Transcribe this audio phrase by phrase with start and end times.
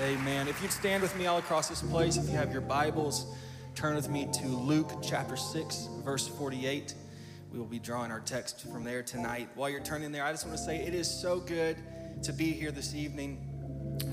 [0.00, 0.48] Amen.
[0.48, 3.26] If you'd stand with me all across this place, if you have your Bibles,
[3.74, 6.94] turn with me to Luke chapter 6, verse 48.
[7.52, 9.50] We will be drawing our text from there tonight.
[9.56, 11.76] While you're turning there, I just want to say it is so good
[12.22, 13.46] to be here this evening.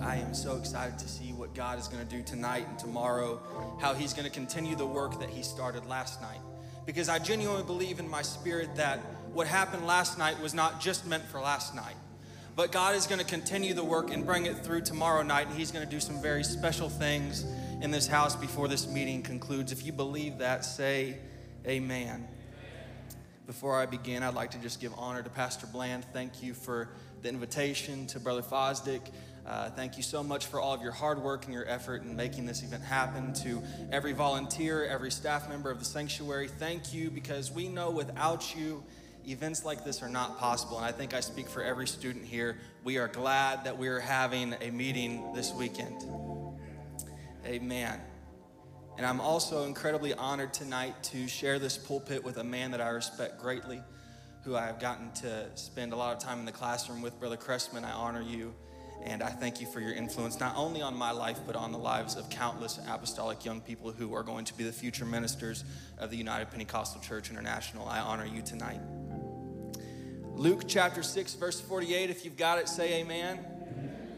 [0.02, 3.40] I am so excited to see what God is going to do tonight and tomorrow,
[3.80, 6.42] how He's going to continue the work that He started last night.
[6.86, 9.00] Because I genuinely believe in my spirit that
[9.32, 11.96] what happened last night was not just meant for last night
[12.58, 15.56] but God is going to continue the work and bring it through tomorrow night, and
[15.56, 17.46] He's going to do some very special things
[17.84, 19.72] in this house before this meeting concludes.
[19.72, 21.20] If you believe that, say
[21.68, 22.28] amen.
[23.46, 26.04] Before I begin, I'd like to just give honor to Pastor Bland.
[26.14, 26.90] Thank you for
[27.22, 29.02] the invitation to Brother Fosdick.
[29.46, 32.16] Uh, thank you so much for all of your hard work and your effort in
[32.16, 33.34] making this event happen.
[33.34, 33.62] To
[33.92, 38.84] every volunteer, every staff member of the sanctuary, thank you because we know without you,
[39.28, 40.78] events like this are not possible.
[40.78, 42.58] And I think I speak for every student here.
[42.84, 46.04] We are glad that we are having a meeting this weekend.
[47.46, 48.00] Amen.
[48.98, 52.90] And I'm also incredibly honored tonight to share this pulpit with a man that I
[52.90, 53.82] respect greatly,
[54.44, 57.38] who I have gotten to spend a lot of time in the classroom with, Brother
[57.38, 57.84] Chrestman.
[57.84, 58.54] I honor you.
[59.04, 61.78] And I thank you for your influence, not only on my life, but on the
[61.78, 65.64] lives of countless apostolic young people who are going to be the future ministers
[65.98, 67.88] of the United Pentecostal Church International.
[67.88, 68.82] I honor you tonight.
[70.36, 72.10] Luke chapter 6, verse 48.
[72.10, 73.40] If you've got it, say amen.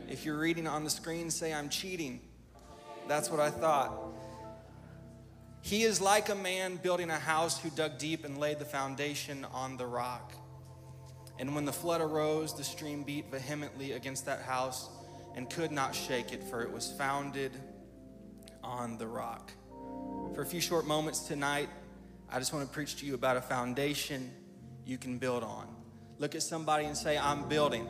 [0.09, 2.19] If you're reading on the screen, say I'm cheating.
[3.07, 3.93] That's what I thought.
[5.61, 9.45] He is like a man building a house who dug deep and laid the foundation
[9.53, 10.33] on the rock.
[11.39, 14.89] And when the flood arose, the stream beat vehemently against that house
[15.35, 17.53] and could not shake it, for it was founded
[18.61, 19.51] on the rock.
[20.35, 21.69] For a few short moments tonight,
[22.29, 24.29] I just want to preach to you about a foundation
[24.85, 25.67] you can build on.
[26.17, 27.87] Look at somebody and say, I'm building.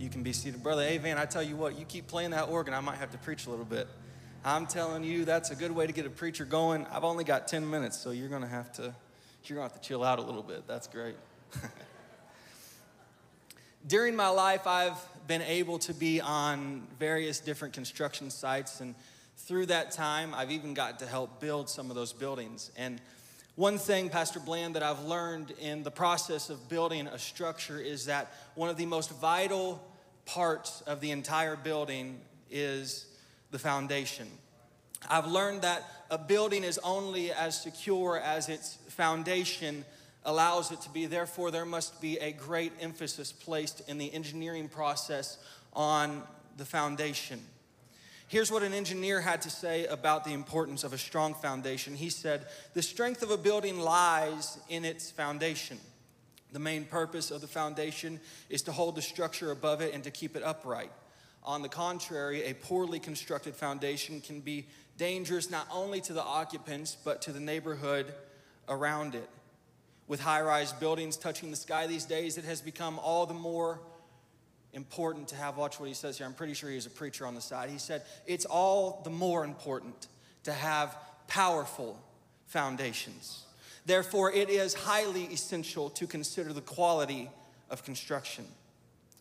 [0.00, 0.60] You can be seated.
[0.60, 3.18] Brother Avan, I tell you what, you keep playing that organ, I might have to
[3.18, 3.86] preach a little bit.
[4.44, 6.84] I'm telling you, that's a good way to get a preacher going.
[6.90, 8.92] I've only got 10 minutes, so you're gonna have to,
[9.44, 10.66] you're gonna have to chill out a little bit.
[10.66, 11.14] That's great.
[13.86, 18.94] During my life, I've been able to be on various different construction sites, and
[19.38, 22.70] through that time, I've even got to help build some of those buildings.
[22.76, 23.00] And
[23.56, 28.06] one thing, Pastor Bland, that I've learned in the process of building a structure is
[28.06, 29.82] that one of the most vital
[30.26, 32.20] parts of the entire building
[32.52, 33.06] is
[33.50, 34.28] the foundation.
[35.10, 39.84] I've learned that a building is only as secure as its foundation
[40.24, 41.06] allows it to be.
[41.06, 45.38] Therefore, there must be a great emphasis placed in the engineering process
[45.72, 46.22] on
[46.56, 47.40] the foundation.
[48.28, 51.94] Here's what an engineer had to say about the importance of a strong foundation.
[51.94, 55.78] He said, The strength of a building lies in its foundation.
[56.52, 60.10] The main purpose of the foundation is to hold the structure above it and to
[60.10, 60.92] keep it upright.
[61.44, 64.66] On the contrary, a poorly constructed foundation can be
[64.96, 68.14] dangerous not only to the occupants, but to the neighborhood
[68.68, 69.28] around it.
[70.08, 73.80] With high rise buildings touching the sky these days, it has become all the more
[74.72, 76.26] important to have, watch what he says here.
[76.26, 77.70] I'm pretty sure he's a preacher on the side.
[77.70, 80.08] He said, It's all the more important
[80.44, 80.96] to have
[81.28, 81.98] powerful
[82.46, 83.44] foundations.
[83.84, 87.30] Therefore, it is highly essential to consider the quality
[87.70, 88.44] of construction.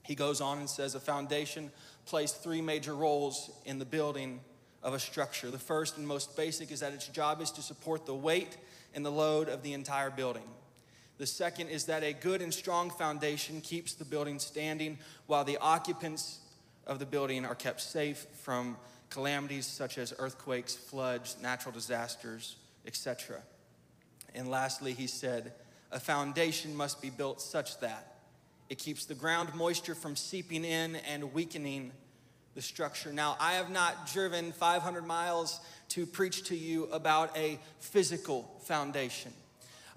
[0.04, 1.72] He goes on and says, A foundation
[2.06, 4.40] plays three major roles in the building
[4.84, 5.52] of a structure.
[5.52, 8.58] The first and most basic is that its job is to support the weight
[8.94, 10.44] and the load of the entire building.
[11.22, 15.60] The second is that a good and strong foundation keeps the building standing while the
[15.60, 16.40] occupants
[16.88, 18.76] of the building are kept safe from
[19.12, 22.56] calamities such as earthquakes, floods, natural disasters,
[22.88, 23.38] etc.
[24.34, 25.54] And lastly, he said,
[25.92, 28.16] a foundation must be built such that
[28.68, 31.92] it keeps the ground moisture from seeping in and weakening
[32.56, 33.14] the structure.
[33.14, 35.60] Now, I have not driven 500 miles
[35.90, 39.34] to preach to you about a physical foundation.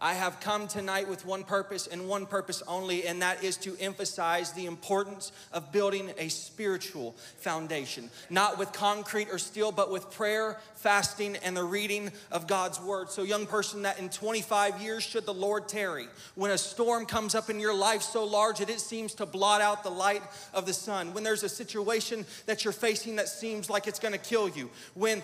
[0.00, 3.76] I have come tonight with one purpose and one purpose only, and that is to
[3.80, 8.10] emphasize the importance of building a spiritual foundation.
[8.30, 13.10] Not with concrete or steel, but with prayer, fasting, and the reading of God's word.
[13.10, 17.34] So, young person, that in 25 years, should the Lord tarry, when a storm comes
[17.34, 20.22] up in your life so large that it seems to blot out the light
[20.52, 24.18] of the sun, when there's a situation that you're facing that seems like it's gonna
[24.18, 25.22] kill you, when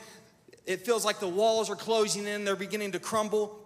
[0.67, 3.60] it feels like the walls are closing in, they're beginning to crumble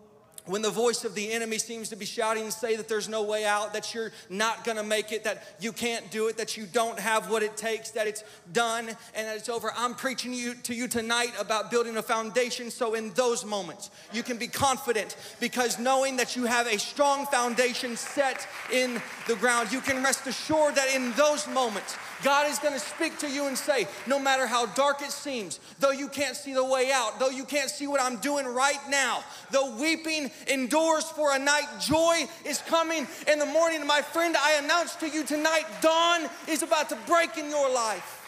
[0.46, 3.23] when the voice of the enemy seems to be shouting and say that there's no
[3.23, 6.67] way out, that you're not gonna make it, that you can't do it, that you
[6.67, 9.73] don't have what it takes, that it's done and that it's over.
[9.76, 14.23] I'm preaching you, to you tonight about building a foundation so in those moments you
[14.23, 19.73] can be confident because knowing that you have a strong foundation set in the ground,
[19.73, 23.56] you can rest assured that in those moments God is gonna speak to you and
[23.56, 27.29] say, no matter how dark it seems, though you can't see the way out, though
[27.29, 32.25] you can't see what I'm doing right now, though weeping endures for a night, joy
[32.47, 33.87] is coming in the morning.
[33.87, 38.23] My friend, I announce to you tonight, dawn is about to break in your life.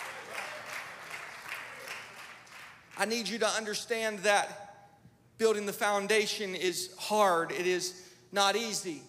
[2.99, 4.91] I need you to understand that
[5.39, 9.03] building the foundation is hard, it is not easy.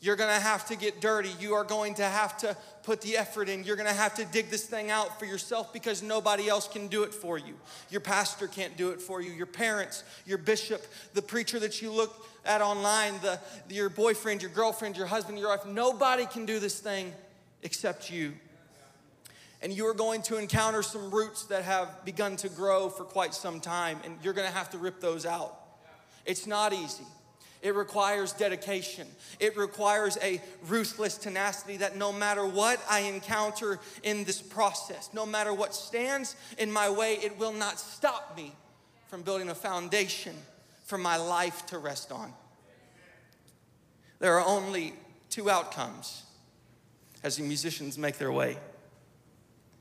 [0.00, 1.30] You're gonna have to get dirty.
[1.40, 3.64] You are going to have to put the effort in.
[3.64, 7.02] You're gonna have to dig this thing out for yourself because nobody else can do
[7.02, 7.54] it for you.
[7.90, 9.32] Your pastor can't do it for you.
[9.32, 10.84] Your parents, your bishop,
[11.14, 15.48] the preacher that you look at online, the, your boyfriend, your girlfriend, your husband, your
[15.48, 17.12] wife, nobody can do this thing
[17.62, 18.34] except you
[19.62, 23.34] and you are going to encounter some roots that have begun to grow for quite
[23.34, 25.56] some time, and you're gonna have to rip those out.
[26.24, 27.04] It's not easy.
[27.66, 29.08] It requires dedication.
[29.40, 35.26] It requires a ruthless tenacity that no matter what I encounter in this process, no
[35.26, 38.52] matter what stands in my way, it will not stop me
[39.08, 40.36] from building a foundation
[40.84, 42.32] for my life to rest on.
[44.20, 44.94] There are only
[45.28, 46.22] two outcomes
[47.24, 48.58] as the musicians make their way.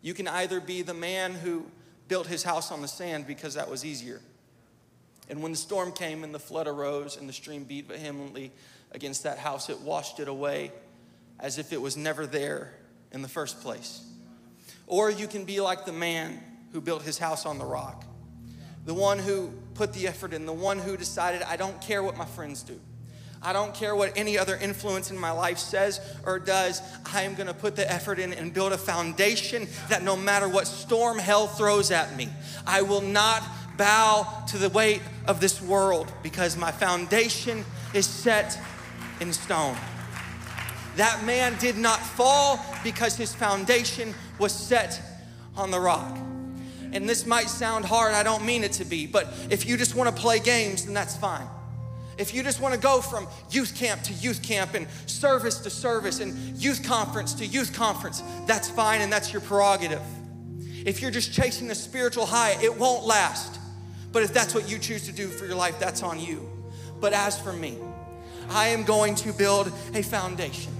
[0.01, 1.67] You can either be the man who
[2.07, 4.21] built his house on the sand because that was easier.
[5.29, 8.51] And when the storm came and the flood arose and the stream beat vehemently
[8.91, 10.71] against that house, it washed it away
[11.39, 12.71] as if it was never there
[13.11, 14.05] in the first place.
[14.87, 16.39] Or you can be like the man
[16.71, 18.05] who built his house on the rock,
[18.85, 22.17] the one who put the effort in, the one who decided, I don't care what
[22.17, 22.79] my friends do.
[23.41, 26.81] I don't care what any other influence in my life says or does.
[27.13, 30.49] I am going to put the effort in and build a foundation that no matter
[30.49, 32.27] what storm hell throws at me,
[32.65, 33.43] I will not
[33.77, 38.59] bow to the weight of this world because my foundation is set
[39.19, 39.75] in stone.
[40.95, 45.01] That man did not fall because his foundation was set
[45.55, 46.17] on the rock.
[46.93, 49.95] And this might sound hard, I don't mean it to be, but if you just
[49.95, 51.47] want to play games, then that's fine.
[52.17, 55.69] If you just want to go from youth camp to youth camp and service to
[55.69, 60.01] service and youth conference to youth conference, that's fine and that's your prerogative.
[60.85, 63.59] If you're just chasing the spiritual high, it won't last.
[64.15, 66.49] But if that's what you choose to do for your life, that's on you.
[67.01, 67.77] But as for me,
[68.49, 70.71] I am going to build a foundation.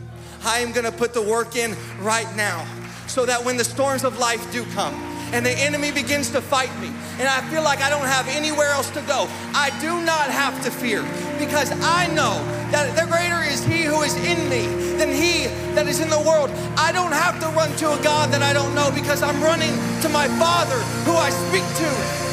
[0.45, 2.65] I am going to put the work in right now
[3.07, 4.93] so that when the storms of life do come,
[5.33, 6.87] and the enemy begins to fight me,
[7.19, 10.63] and I feel like I don't have anywhere else to go, I do not have
[10.63, 11.03] to fear
[11.37, 12.39] because I know
[12.71, 14.65] that the greater is He who is in me
[14.95, 16.51] than He that is in the world.
[16.77, 19.75] I don't have to run to a God that I don't know because I'm running
[20.03, 22.24] to my Father who I speak to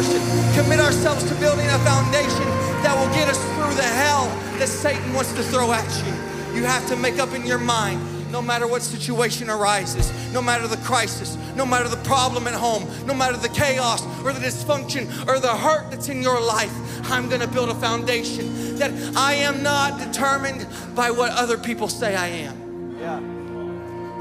[0.00, 2.46] person, commit ourselves to building a foundation
[2.82, 4.26] that will get us through the hell
[4.58, 6.58] that Satan wants to throw at you.
[6.58, 8.00] You have to make up in your mind
[8.30, 12.86] no matter what situation arises, no matter the crisis, no matter the problem at home,
[13.04, 16.72] no matter the chaos or the dysfunction or the hurt that's in your life,
[17.10, 22.16] I'm gonna build a foundation that I am not determined by what other people say
[22.16, 22.96] I am.
[22.98, 23.20] Yeah.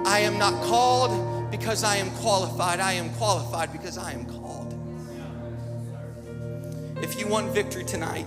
[0.05, 2.79] I am not called because I am qualified.
[2.79, 4.38] I am qualified because I am called.
[7.01, 8.25] If you want victory tonight,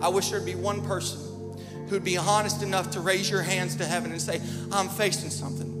[0.00, 1.20] I wish there'd be one person
[1.88, 4.40] who'd be honest enough to raise your hands to heaven and say,
[4.72, 5.76] I'm facing something.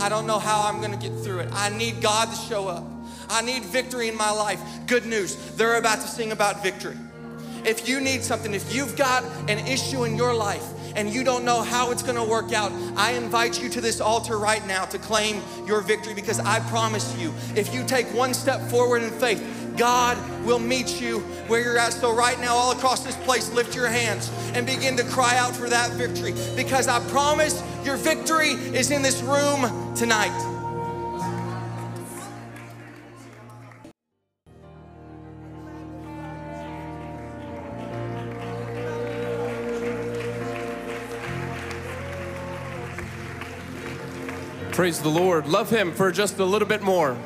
[0.00, 1.48] I don't know how I'm gonna get through it.
[1.52, 2.84] I need God to show up.
[3.28, 4.60] I need victory in my life.
[4.86, 6.96] Good news, they're about to sing about victory.
[7.64, 10.64] If you need something, if you've got an issue in your life
[10.94, 14.38] and you don't know how it's gonna work out, I invite you to this altar
[14.38, 18.60] right now to claim your victory because I promise you, if you take one step
[18.70, 21.92] forward in faith, God will meet you where you're at.
[21.92, 25.54] So, right now, all across this place, lift your hands and begin to cry out
[25.54, 30.32] for that victory because I promise your victory is in this room tonight.
[44.76, 45.46] Praise the Lord.
[45.46, 47.16] Love Him for just a little bit more.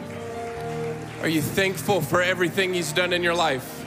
[1.20, 3.84] Are you thankful for everything He's done in your life?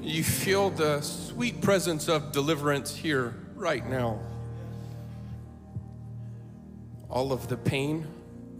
[0.00, 4.20] You feel the sweet presence of deliverance here right now.
[7.10, 8.06] All of the pain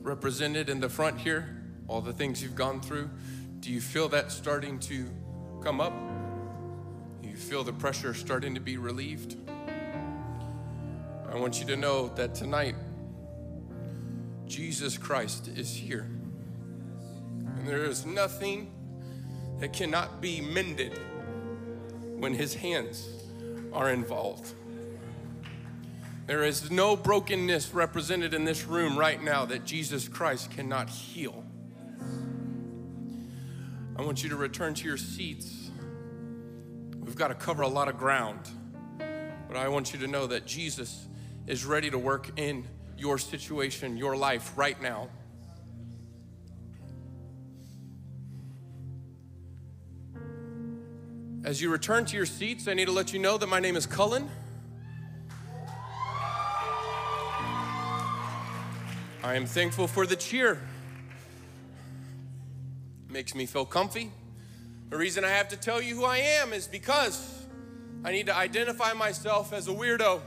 [0.03, 3.11] represented in the front here, all the things you've gone through,
[3.61, 5.09] do you feel that starting to
[5.63, 5.93] come up?
[7.23, 9.37] You feel the pressure starting to be relieved?
[11.31, 12.75] I want you to know that tonight,
[14.47, 16.09] Jesus Christ is here.
[17.57, 18.73] And there is nothing
[19.61, 20.99] that cannot be mended.
[22.19, 23.09] when his hands
[23.73, 24.53] are involved.
[26.27, 31.45] There is no brokenness represented in this room right now that Jesus Christ cannot heal.
[33.97, 35.71] I want you to return to your seats.
[37.01, 38.41] We've got to cover a lot of ground,
[38.99, 41.08] but I want you to know that Jesus
[41.49, 42.63] is ready to work in
[42.99, 45.09] your situation, your life right now.
[51.45, 53.77] As you return to your seats, I need to let you know that my name
[53.77, 54.29] is Cullen.
[59.25, 60.61] I am thankful for the cheer.
[63.09, 64.13] Makes me feel comfy.
[64.91, 67.47] The reason I have to tell you who I am is because
[68.05, 70.21] I need to identify myself as a weirdo.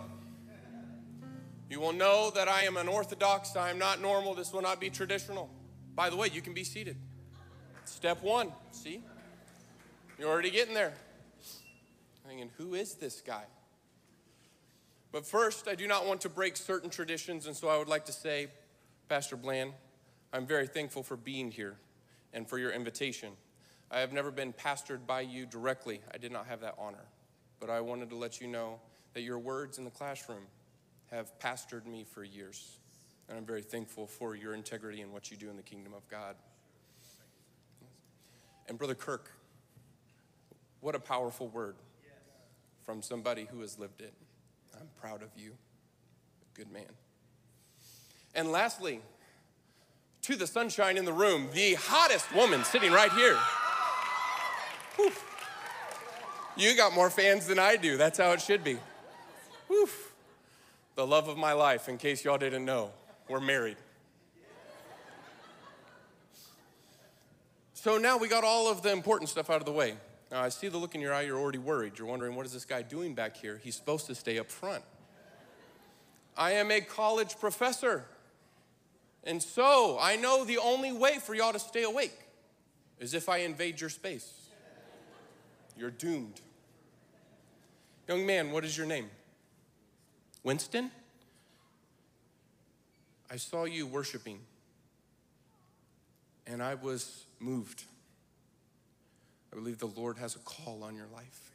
[1.72, 4.90] You will know that I am unorthodox, I am not normal, this will not be
[4.90, 5.50] traditional.
[5.96, 6.98] By the way, you can be seated.
[7.86, 9.02] Step one, see?
[10.20, 10.94] You're already getting there.
[12.28, 13.46] Thinking, who is this guy?
[15.14, 18.04] But first, I do not want to break certain traditions, and so I would like
[18.08, 18.48] to say,
[19.08, 19.72] Pastor Bland,
[20.34, 21.78] I'm very thankful for being here
[22.34, 23.32] and for your invitation.
[23.90, 26.02] I have never been pastored by you directly.
[26.14, 27.06] I did not have that honor.
[27.62, 28.82] But I wanted to let you know
[29.14, 30.44] that your words in the classroom
[31.12, 32.78] have pastored me for years.
[33.28, 36.08] And I'm very thankful for your integrity and what you do in the kingdom of
[36.10, 36.36] God.
[38.68, 39.32] And Brother Kirk,
[40.80, 41.76] what a powerful word
[42.84, 44.14] from somebody who has lived it.
[44.80, 45.52] I'm proud of you.
[46.54, 46.90] Good man.
[48.34, 49.02] And lastly,
[50.24, 53.38] to the sunshine in the room, the hottest woman sitting right here.
[54.96, 55.12] Whew.
[56.56, 57.98] You got more fans than I do.
[57.98, 58.78] That's how it should be.
[59.68, 59.90] Whew.
[60.96, 62.92] The love of my life, in case y'all didn't know,
[63.30, 63.78] we're married.
[67.74, 69.96] So now we got all of the important stuff out of the way.
[70.32, 71.94] Now I see the look in your eye, you're already worried.
[71.98, 73.60] You're wondering, what is this guy doing back here?
[73.64, 74.84] He's supposed to stay up front.
[76.38, 78.06] I am a college professor.
[79.24, 82.18] And so I know the only way for y'all to stay awake
[83.00, 84.32] is if I invade your space.
[85.76, 86.40] You're doomed.
[88.08, 89.10] Young man, what is your name?
[90.44, 90.92] Winston?
[93.30, 94.40] I saw you worshiping
[96.48, 97.84] and I was moved.
[99.52, 101.52] I believe the Lord has a call on your life.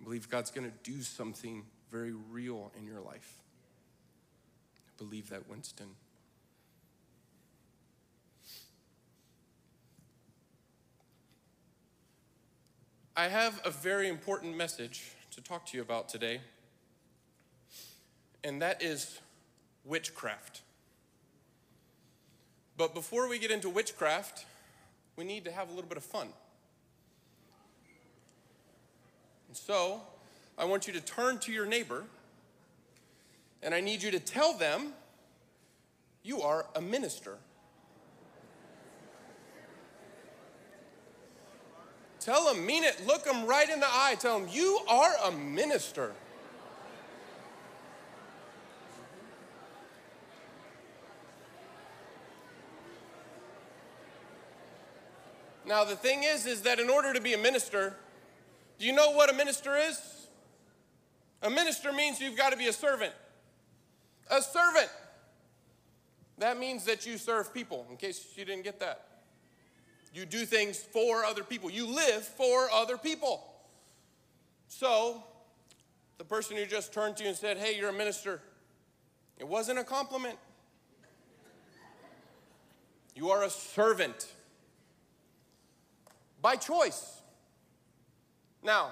[0.00, 3.36] I believe God's going to do something very real in your life.
[4.86, 5.88] I believe that, Winston.
[13.16, 16.40] I have a very important message to talk to you about today,
[18.48, 19.20] and that is
[19.84, 20.62] witchcraft.
[22.76, 24.46] But before we get into witchcraft,
[25.16, 26.28] we need to have a little bit of fun.
[29.48, 30.00] And so,
[30.56, 32.04] I want you to turn to your neighbor,
[33.62, 34.92] and I need you to tell them
[36.22, 37.36] you are a minister.
[42.20, 43.06] Tell them, mean it.
[43.06, 44.16] Look them right in the eye.
[44.18, 46.12] Tell them, you are a minister.
[55.68, 57.94] Now, the thing is, is that in order to be a minister,
[58.78, 60.00] do you know what a minister is?
[61.42, 63.12] A minister means you've got to be a servant.
[64.30, 64.88] A servant.
[66.38, 69.08] That means that you serve people, in case you didn't get that.
[70.14, 71.70] You do things for other people.
[71.70, 73.44] You live for other people.
[74.68, 75.22] So,
[76.16, 78.40] the person who just turned to you and said, Hey, you're a minister,
[79.36, 80.38] it wasn't a compliment.
[83.14, 84.28] You are a servant
[86.40, 87.20] by choice.
[88.62, 88.90] Now,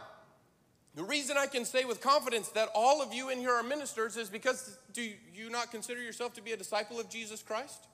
[0.95, 4.17] the reason I can say with confidence that all of you in here are ministers
[4.17, 5.03] is because do
[5.35, 7.87] you not consider yourself to be a disciple of Jesus Christ?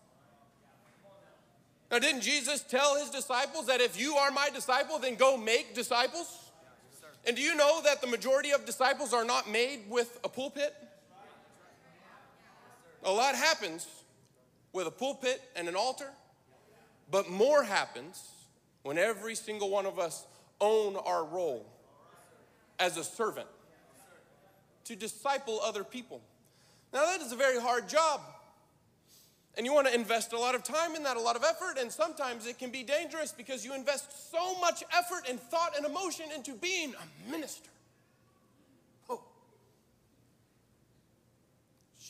[1.90, 5.74] Now, didn't Jesus tell his disciples that if you are my disciple, then go make
[5.74, 6.38] disciples?
[7.26, 10.74] And do you know that the majority of disciples are not made with a pulpit?
[13.04, 13.86] A lot happens
[14.72, 16.08] with a pulpit and an altar,
[17.10, 18.22] but more happens
[18.82, 20.26] when every single one of us
[20.60, 21.66] own our role
[22.78, 23.46] as a servant
[24.84, 26.20] to disciple other people.
[26.92, 28.20] Now, that is a very hard job.
[29.56, 31.78] And you want to invest a lot of time in that, a lot of effort,
[31.78, 35.84] and sometimes it can be dangerous because you invest so much effort and thought and
[35.84, 37.68] emotion into being a minister.
[39.10, 39.22] Oh.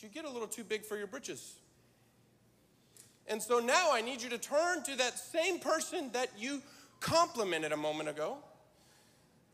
[0.01, 1.55] You get a little too big for your britches.
[3.27, 6.61] And so now I need you to turn to that same person that you
[6.99, 8.37] complimented a moment ago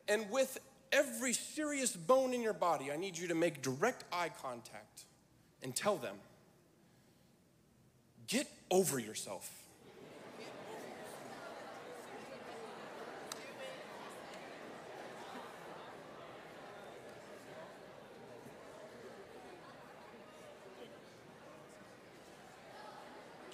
[0.09, 0.57] And with
[0.91, 5.05] every serious bone in your body, I need you to make direct eye contact
[5.61, 6.15] and tell them,
[8.27, 9.58] get over yourself.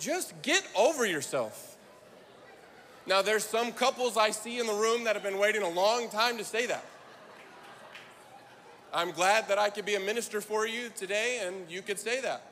[0.05, 1.77] Just get over yourself.
[3.07, 6.09] Now, there's some couples I see in the room that have been waiting a long
[6.09, 6.85] time to say that.
[8.93, 12.21] I'm glad that I could be a minister for you today and you could say
[12.21, 12.43] that.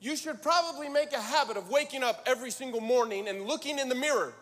[0.00, 3.88] You should probably make a habit of waking up every single morning and looking in
[3.88, 4.34] the mirror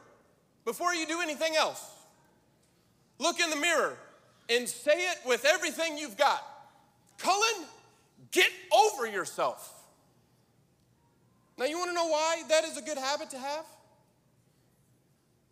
[0.65, 1.89] before you do anything else.
[3.21, 3.97] Look in the mirror
[4.51, 6.45] and say it with everything you've got
[7.17, 7.69] Cullen,
[8.33, 9.76] get over yourself.
[11.59, 13.65] Now, you want to know why that is a good habit to have?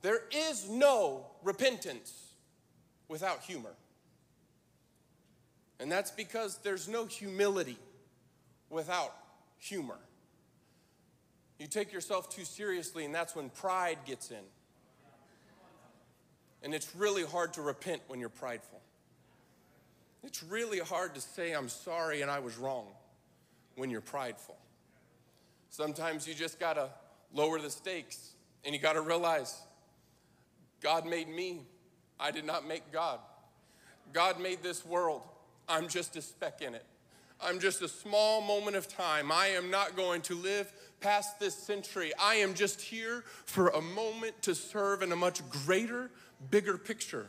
[0.02, 2.12] There is no repentance
[3.08, 3.72] without humor.
[5.80, 7.78] And that's because there's no humility
[8.68, 9.14] without
[9.58, 9.98] humor.
[11.58, 14.44] You take yourself too seriously, and that's when pride gets in.
[16.62, 18.80] And it's really hard to repent when you're prideful.
[20.22, 22.86] It's really hard to say, I'm sorry and I was wrong
[23.76, 24.56] when you're prideful.
[25.74, 26.88] Sometimes you just gotta
[27.32, 29.60] lower the stakes and you gotta realize
[30.80, 31.62] God made me,
[32.20, 33.18] I did not make God.
[34.12, 35.22] God made this world,
[35.68, 36.84] I'm just a speck in it.
[37.40, 39.32] I'm just a small moment of time.
[39.32, 42.12] I am not going to live past this century.
[42.20, 46.08] I am just here for a moment to serve in a much greater,
[46.52, 47.26] bigger picture.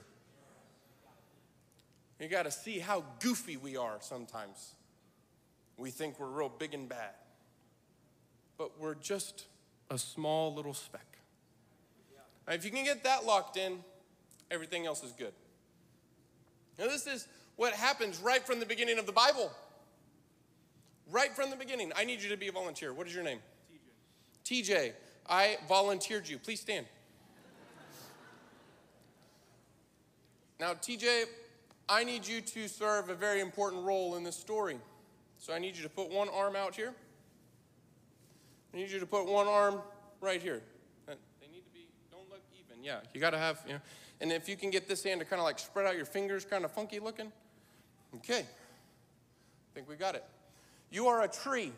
[2.19, 4.75] You got to see how goofy we are sometimes.
[5.77, 7.15] We think we're real big and bad
[8.57, 9.45] but we're just
[9.89, 11.17] a small little speck.
[12.47, 13.79] Now, if you can get that locked in,
[14.51, 15.33] everything else is good.
[16.77, 19.51] Now, this is what happens right from the beginning of the Bible.
[21.09, 21.91] Right from the beginning.
[21.95, 22.93] I need you to be a volunteer.
[22.93, 23.39] What is your name?
[24.45, 24.65] TJ.
[24.65, 24.93] TJ,
[25.27, 26.37] I volunteered you.
[26.37, 26.85] Please stand.
[30.59, 31.25] Now, TJ,
[31.89, 34.77] I need you to serve a very important role in this story.
[35.37, 36.93] So I need you to put one arm out here.
[38.75, 39.79] I need you to put one arm
[40.19, 40.61] right here.
[41.07, 41.13] They
[41.47, 42.83] need to be, don't look even.
[42.83, 43.79] Yeah, you got to have, you know.
[44.19, 46.43] And if you can get this hand to kind of like spread out your fingers,
[46.43, 47.31] kind of funky looking.
[48.17, 48.39] Okay.
[48.39, 50.25] I think we got it.
[50.91, 51.71] You are a tree.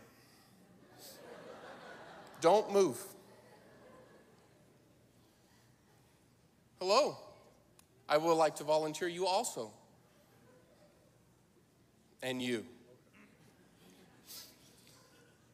[2.42, 3.00] don't move.
[6.80, 7.18] Hello.
[8.10, 9.72] I would like to volunteer you also.
[12.24, 12.66] And you.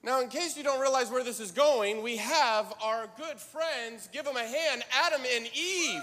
[0.06, 4.10] Now, in case you don't realize where this is going, we have our good friends,
[4.12, 6.02] give them a hand, Adam and Eve.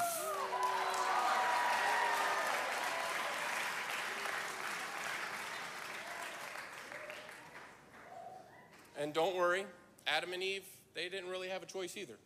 [8.99, 9.67] And don't worry,
[10.07, 12.17] Adam and Eve, they didn't really have a choice either.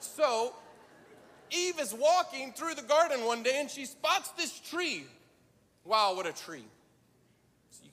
[0.00, 0.52] So,
[1.52, 5.04] Eve is walking through the garden one day and she spots this tree.
[5.84, 6.64] Wow, what a tree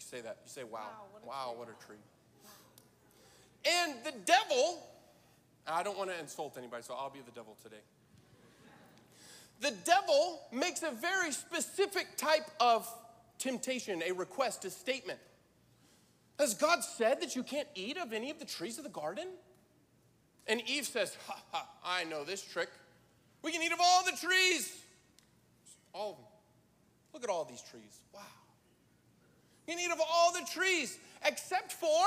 [0.06, 0.38] say that.
[0.44, 0.82] You say, wow.
[1.26, 1.98] Wow, what a tree.
[3.68, 4.84] And the devil,
[5.68, 7.82] I don't want to insult anybody, so I'll be the devil today.
[9.62, 12.88] The devil makes a very specific type of
[13.40, 15.20] temptation, a request, a statement.
[16.38, 19.28] Has God said that you can't eat of any of the trees of the garden?
[20.48, 22.70] And Eve says, Ha ha, I know this trick.
[23.42, 24.76] We can eat of all the trees.
[25.94, 26.26] All of them.
[27.14, 28.02] Look at all these trees.
[28.14, 28.22] Wow.
[29.68, 32.06] You need of all the trees except for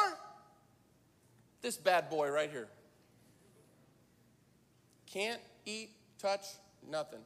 [1.61, 2.69] this bad boy right here.
[5.07, 6.45] Can't eat, touch,
[6.89, 7.21] nothing.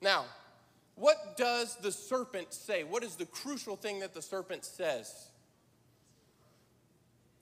[0.00, 0.24] Now,
[0.96, 2.84] what does the serpent say?
[2.84, 5.28] What is the crucial thing that the serpent says?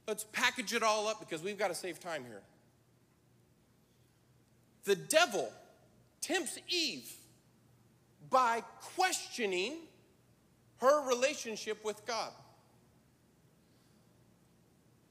[0.06, 2.42] Let's package it all up because we've got to save time here.
[4.84, 5.52] The devil
[6.20, 7.10] tempts Eve
[8.28, 8.62] by
[8.96, 9.74] questioning
[10.80, 12.30] her relationship with God.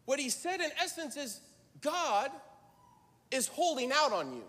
[0.05, 1.39] What he said in essence is
[1.81, 2.31] God
[3.31, 4.43] is holding out on you.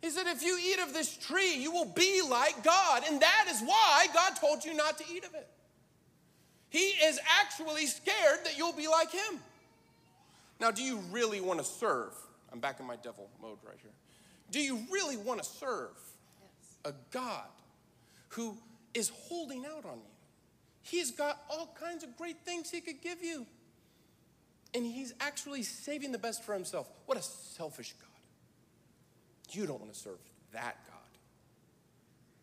[0.00, 3.02] He said, if you eat of this tree, you will be like God.
[3.06, 5.46] And that is why God told you not to eat of it.
[6.70, 9.40] He is actually scared that you'll be like him.
[10.58, 12.14] Now, do you really want to serve?
[12.52, 13.92] I'm back in my devil mode right here.
[14.50, 16.94] Do you really want to serve yes.
[16.94, 17.46] a God
[18.28, 18.56] who
[18.94, 20.10] is holding out on you.
[20.82, 23.46] He's got all kinds of great things he could give you.
[24.74, 26.88] And he's actually saving the best for himself.
[27.06, 28.08] What a selfish God.
[29.54, 30.18] You don't want to serve
[30.52, 30.96] that God.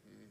[0.08, 0.26] Hmm.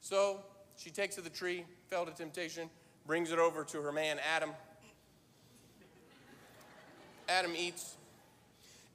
[0.00, 0.40] So
[0.76, 2.68] she takes the tree, fell to temptation,
[3.06, 4.50] brings it over to her man Adam.
[7.28, 7.94] Adam eats.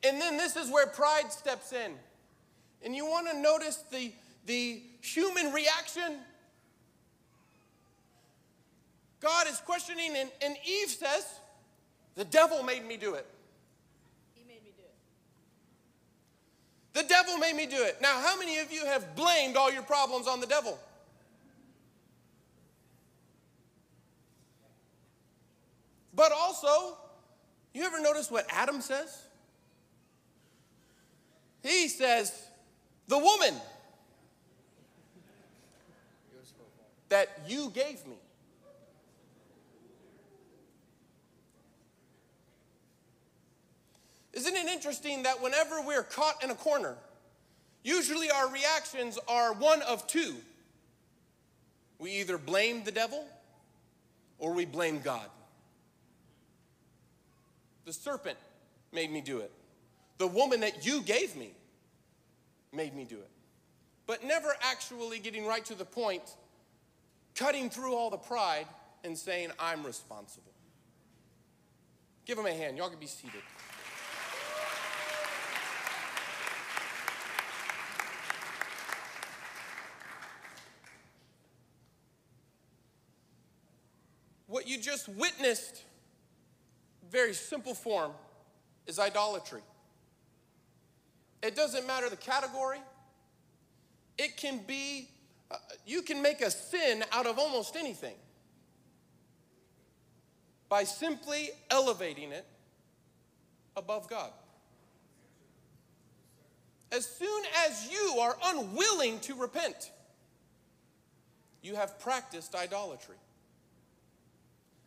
[0.03, 1.93] And then this is where pride steps in.
[2.83, 4.11] And you want to notice the,
[4.45, 6.19] the human reaction
[9.25, 11.25] God is questioning, and, and Eve says,
[12.13, 13.25] The devil made me do it.
[14.35, 14.93] He made me do it.
[16.93, 17.97] The devil made me do it.
[18.03, 20.77] Now, how many of you have blamed all your problems on the devil?
[26.13, 26.95] But also,
[27.73, 29.23] you ever notice what Adam says?
[31.63, 32.31] He says,
[33.07, 33.55] The woman
[37.09, 38.17] that you gave me.
[44.33, 46.95] Isn't it interesting that whenever we're caught in a corner,
[47.83, 50.35] usually our reactions are one of two?
[51.99, 53.25] We either blame the devil
[54.37, 55.29] or we blame God.
[57.85, 58.37] The serpent
[58.91, 59.51] made me do it.
[60.17, 61.51] The woman that you gave me
[62.73, 63.29] made me do it.
[64.07, 66.23] But never actually getting right to the point,
[67.35, 68.65] cutting through all the pride
[69.03, 70.51] and saying, I'm responsible.
[72.25, 72.77] Give him a hand.
[72.77, 73.41] Y'all can be seated.
[84.47, 85.83] What you just witnessed,
[87.11, 88.11] very simple form,
[88.87, 89.61] is idolatry.
[91.43, 92.79] It doesn't matter the category.
[94.17, 95.09] It can be,
[95.85, 98.15] you can make a sin out of almost anything
[100.69, 102.45] by simply elevating it
[103.77, 104.31] above God.
[106.91, 109.91] As soon as you are unwilling to repent,
[111.61, 113.17] you have practiced idolatry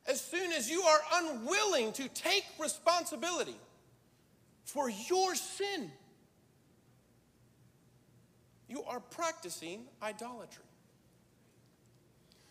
[0.09, 3.55] as soon as you are unwilling to take responsibility
[4.65, 5.93] for your sin,
[8.69, 10.65] you are practicing idolatry.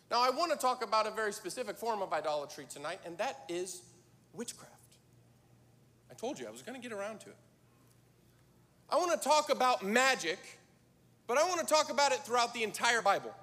[0.10, 3.43] Now, I want to talk about a very specific form of idolatry tonight, and that
[3.49, 3.82] is
[4.34, 4.73] witchcraft.
[6.10, 7.36] I told you I was going to get around to it.
[8.89, 10.39] I want to talk about magic,
[11.27, 13.34] but I want to talk about it throughout the entire Bible.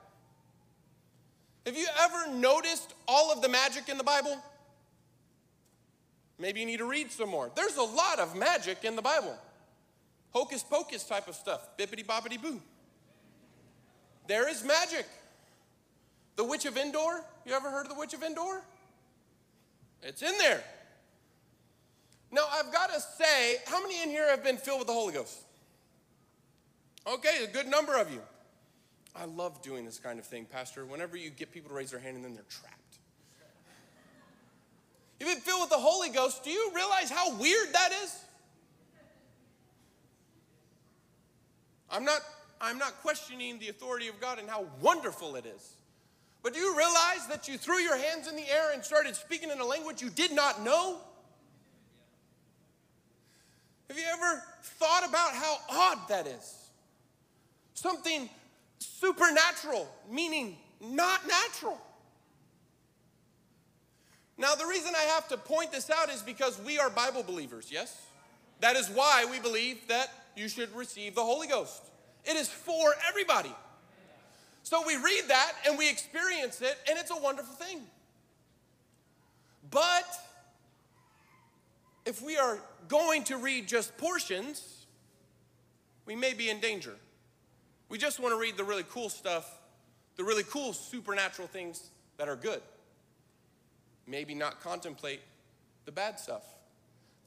[1.67, 4.39] Have you ever noticed all of the magic in the Bible?
[6.39, 7.51] Maybe you need to read some more.
[7.55, 9.39] There's a lot of magic in the Bible.
[10.35, 12.61] Hocus pocus type of stuff, bippity boppity boo.
[14.27, 15.07] There is magic.
[16.37, 18.63] The Witch of Endor, you ever heard of the Witch of Endor?
[20.03, 20.63] It's in there.
[22.33, 25.15] Now, I've got to say, how many in here have been filled with the Holy
[25.15, 25.39] Ghost?
[27.07, 28.21] Okay, a good number of you.
[29.15, 30.85] I love doing this kind of thing, Pastor.
[30.85, 32.99] Whenever you get people to raise their hand and then they're trapped.
[35.21, 36.43] You've been filled with the Holy Ghost.
[36.43, 38.24] Do you realize how weird that is?
[41.95, 42.23] I'm not,
[42.61, 45.75] I'm not questioning the authority of God and how wonderful it is.
[46.43, 49.51] But do you realize that you threw your hands in the air and started speaking
[49.51, 50.99] in a language you did not know?
[53.89, 56.69] Have you ever thought about how odd that is?
[57.75, 58.29] Something
[58.81, 61.81] supernatural, meaning not natural.
[64.37, 67.69] Now, the reason I have to point this out is because we are Bible believers,
[67.71, 68.05] yes?
[68.61, 71.83] That is why we believe that you should receive the Holy Ghost.
[72.25, 73.53] It is for everybody.
[74.63, 77.83] So we read that and we experience it, and it's a wonderful thing.
[79.71, 80.07] But
[82.07, 84.87] if we are going to read just portions,
[86.07, 86.95] we may be in danger.
[87.89, 89.61] We just want to read the really cool stuff,
[90.17, 92.61] the really cool supernatural things that are good.
[94.07, 95.21] Maybe not contemplate
[95.85, 96.43] the bad stuff.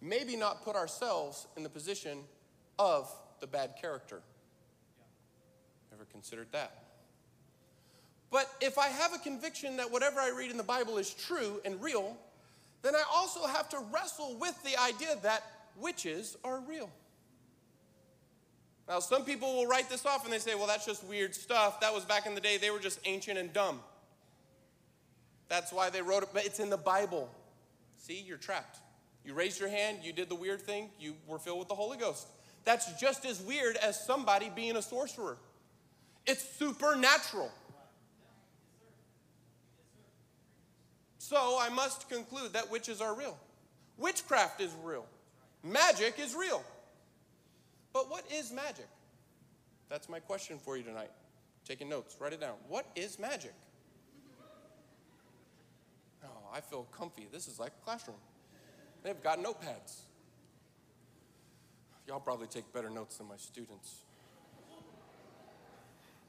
[0.01, 2.19] Maybe not put ourselves in the position
[2.79, 4.21] of the bad character.
[5.93, 6.83] Ever considered that?
[8.31, 11.61] But if I have a conviction that whatever I read in the Bible is true
[11.63, 12.17] and real,
[12.81, 15.43] then I also have to wrestle with the idea that
[15.77, 16.89] witches are real.
[18.87, 21.81] Now, some people will write this off and they say, well, that's just weird stuff.
[21.81, 23.79] That was back in the day, they were just ancient and dumb.
[25.49, 27.29] That's why they wrote it, but it's in the Bible.
[27.97, 28.79] See, you're trapped.
[29.25, 31.97] You raised your hand, you did the weird thing, you were filled with the Holy
[31.97, 32.27] Ghost.
[32.67, 35.37] That's just as weird as somebody being a sorcerer.
[36.25, 37.49] It's supernatural.
[41.17, 43.37] So I must conclude that witches are real.
[43.97, 45.05] Witchcraft is real.
[45.63, 46.61] Magic is real.
[47.93, 48.89] But what is magic?
[49.87, 51.11] That's my question for you tonight.
[51.65, 52.55] Taking notes, write it down.
[52.67, 53.53] What is magic?
[56.21, 57.29] Oh, I feel comfy.
[57.31, 58.17] This is like a classroom.
[59.03, 60.01] They've got notepads.
[62.07, 63.95] Y'all probably take better notes than my students.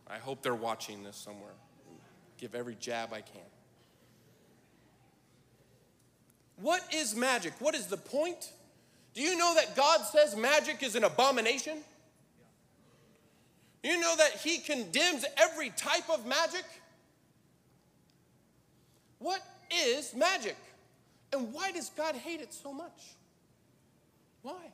[0.08, 1.52] I hope they're watching this somewhere.
[2.36, 3.42] Give every jab I can.
[6.56, 7.52] What is magic?
[7.60, 8.52] What is the point?
[9.14, 11.78] Do you know that God says magic is an abomination?
[13.84, 16.64] You know that He condemns every type of magic?
[19.20, 19.40] What
[19.86, 20.56] is magic?
[21.32, 23.14] And why does God hate it so much?
[24.42, 24.72] Why?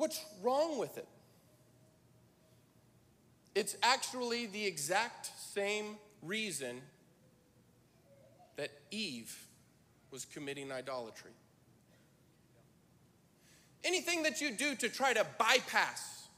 [0.00, 1.06] What's wrong with it?
[3.54, 6.80] It's actually the exact same reason
[8.56, 9.36] that Eve
[10.10, 11.32] was committing idolatry.
[13.84, 16.28] Anything that you do to try to bypass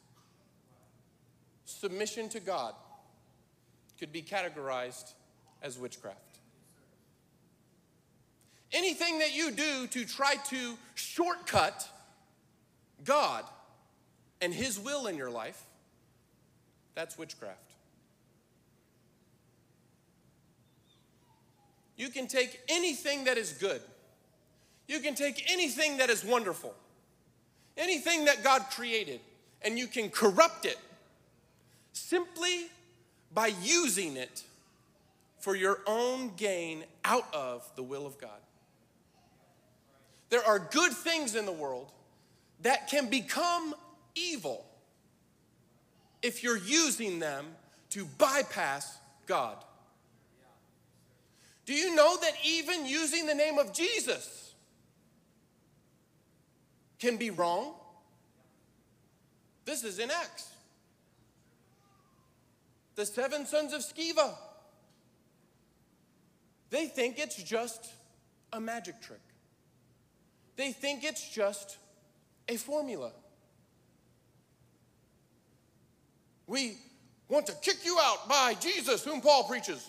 [1.64, 2.74] submission to God
[3.96, 5.12] could be categorized
[5.62, 6.18] as witchcraft.
[8.72, 11.88] Anything that you do to try to shortcut
[13.04, 13.44] God
[14.40, 15.62] and His will in your life,
[16.94, 17.58] that's witchcraft.
[21.96, 23.80] You can take anything that is good,
[24.88, 26.74] you can take anything that is wonderful,
[27.76, 29.20] anything that God created,
[29.62, 30.78] and you can corrupt it
[31.92, 32.66] simply
[33.32, 34.42] by using it
[35.38, 38.30] for your own gain out of the will of God.
[40.30, 41.92] There are good things in the world
[42.62, 43.74] that can become
[44.14, 44.64] evil
[46.22, 47.46] if you're using them
[47.90, 49.56] to bypass God.
[51.64, 54.54] Do you know that even using the name of Jesus
[56.98, 57.74] can be wrong?
[59.64, 60.48] This is in Acts.
[62.94, 64.34] The seven sons of Sceva,
[66.70, 67.90] they think it's just
[68.52, 69.20] a magic trick.
[70.56, 71.78] They think it's just
[72.48, 73.12] a formula.
[76.46, 76.76] We
[77.28, 79.84] want to kick you out by Jesus, whom Paul preaches.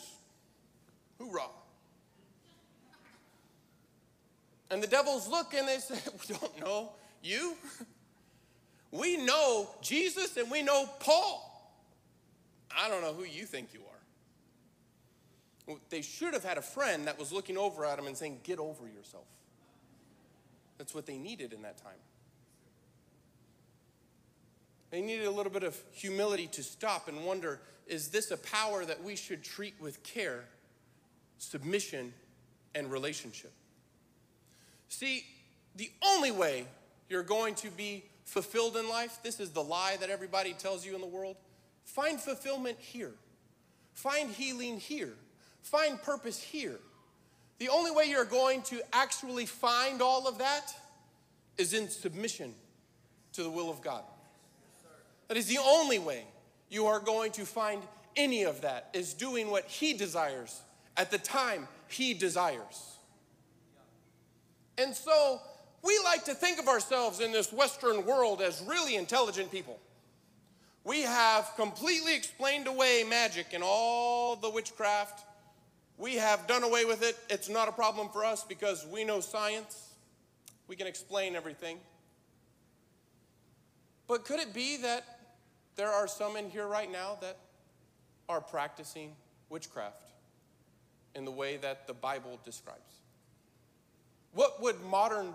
[1.20, 1.50] Hoorah.
[4.72, 5.96] And the devils look and they say,
[6.30, 7.56] We don't know you.
[8.92, 11.50] We know Jesus and we know Paul.
[12.80, 13.80] I don't know who you think you
[15.68, 15.78] are.
[15.89, 18.60] They should have had a friend that was looking over at him and saying, Get
[18.60, 19.26] over yourself.
[20.78, 21.98] That's what they needed in that time.
[24.93, 28.86] They needed a little bit of humility to stop and wonder is this a power
[28.86, 30.45] that we should treat with care,
[31.39, 32.13] submission,
[32.75, 33.51] and relationship?
[34.89, 35.25] See,
[35.75, 36.67] the only way
[37.10, 40.93] you're going to be fulfilled in life, this is the lie that everybody tells you
[40.93, 41.38] in the world.
[41.86, 43.15] Find fulfillment here,
[43.95, 45.15] find healing here,
[45.63, 46.79] find purpose here.
[47.58, 50.71] The only way you're going to actually find all of that
[51.58, 52.53] is in submission
[53.32, 54.03] to the will of God.
[55.34, 56.26] That is the only way
[56.69, 57.82] you are going to find
[58.15, 60.62] any of that is doing what He desires
[60.96, 62.98] at the time He desires.
[64.78, 65.41] And so
[65.82, 69.80] we like to think of ourselves in this Western world as really intelligent people.
[70.84, 75.26] We have completely explained away magic and all the witchcraft.
[75.98, 77.17] We have done away with it.
[77.32, 79.96] It's not a problem for us because we know science.
[80.67, 81.80] We can explain everything.
[84.08, 85.12] But could it be that
[85.76, 87.38] there are some in here right now that
[88.30, 89.16] are practicing
[89.50, 90.12] witchcraft
[91.16, 92.80] in the way that the Bible describes?
[94.34, 95.34] What would modern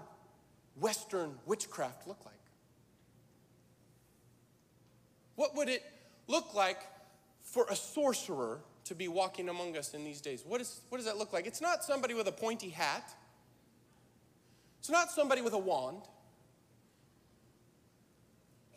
[0.81, 2.35] Western witchcraft look like?
[5.37, 5.85] What would it
[6.27, 6.81] look like
[7.43, 10.43] for a sorcerer to be walking among us in these days?
[10.45, 11.47] What, is, what does that look like?
[11.47, 13.15] It's not somebody with a pointy hat,
[14.81, 16.03] it's not somebody with a wand.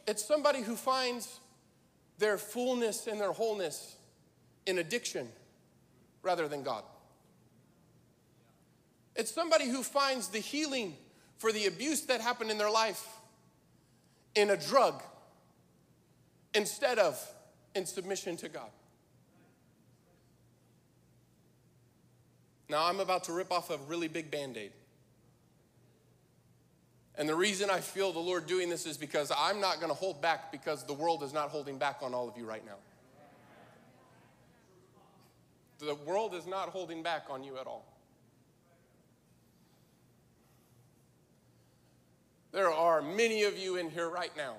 [0.07, 1.39] It's somebody who finds
[2.21, 3.97] their fullness and their wholeness
[4.67, 5.27] in addiction
[6.21, 6.83] rather than God.
[9.15, 10.95] It's somebody who finds the healing
[11.39, 13.05] for the abuse that happened in their life
[14.35, 15.01] in a drug
[16.53, 17.19] instead of
[17.75, 18.69] in submission to God.
[22.69, 24.71] Now, I'm about to rip off a really big band aid.
[27.17, 29.97] And the reason I feel the Lord doing this is because I'm not going to
[29.97, 32.77] hold back because the world is not holding back on all of you right now.
[35.79, 37.85] The world is not holding back on you at all.
[42.51, 44.55] There are many of you in here right now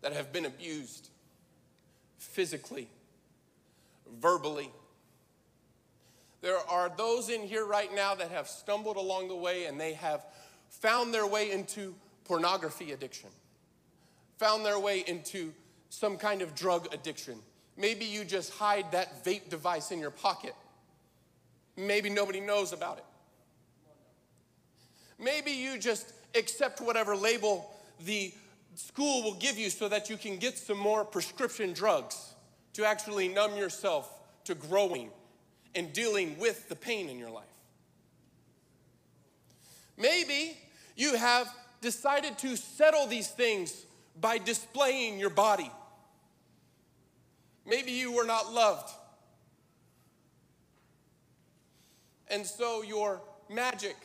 [0.00, 1.08] that have been abused
[2.18, 2.88] physically,
[4.20, 4.70] verbally.
[6.40, 9.94] There are those in here right now that have stumbled along the way and they
[9.94, 10.24] have
[10.68, 13.30] found their way into pornography addiction,
[14.38, 15.52] found their way into
[15.90, 17.38] some kind of drug addiction.
[17.76, 20.54] Maybe you just hide that vape device in your pocket.
[21.76, 23.04] Maybe nobody knows about it.
[25.18, 27.70] Maybe you just accept whatever label
[28.04, 28.32] the
[28.74, 32.34] school will give you so that you can get some more prescription drugs
[32.74, 34.08] to actually numb yourself
[34.44, 35.10] to growing
[35.74, 37.44] and dealing with the pain in your life.
[39.98, 40.56] Maybe
[40.96, 43.84] you have decided to settle these things
[44.20, 45.70] by displaying your body.
[47.66, 48.90] Maybe you were not loved.
[52.28, 53.96] And so your magic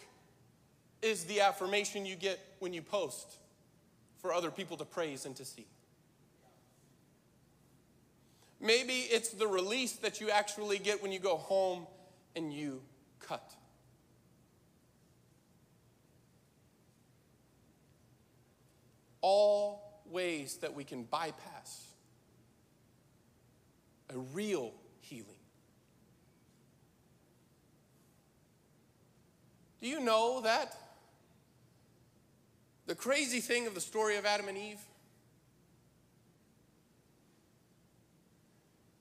[1.01, 3.37] is the affirmation you get when you post
[4.19, 5.67] for other people to praise and to see.
[8.59, 11.85] Maybe it's the release that you actually get when you go home
[12.35, 12.81] and you
[13.19, 13.53] cut.
[19.23, 21.87] All ways that we can bypass
[24.13, 25.25] a real healing.
[29.81, 30.77] Do you know that
[32.85, 34.79] the crazy thing of the story of Adam and Eve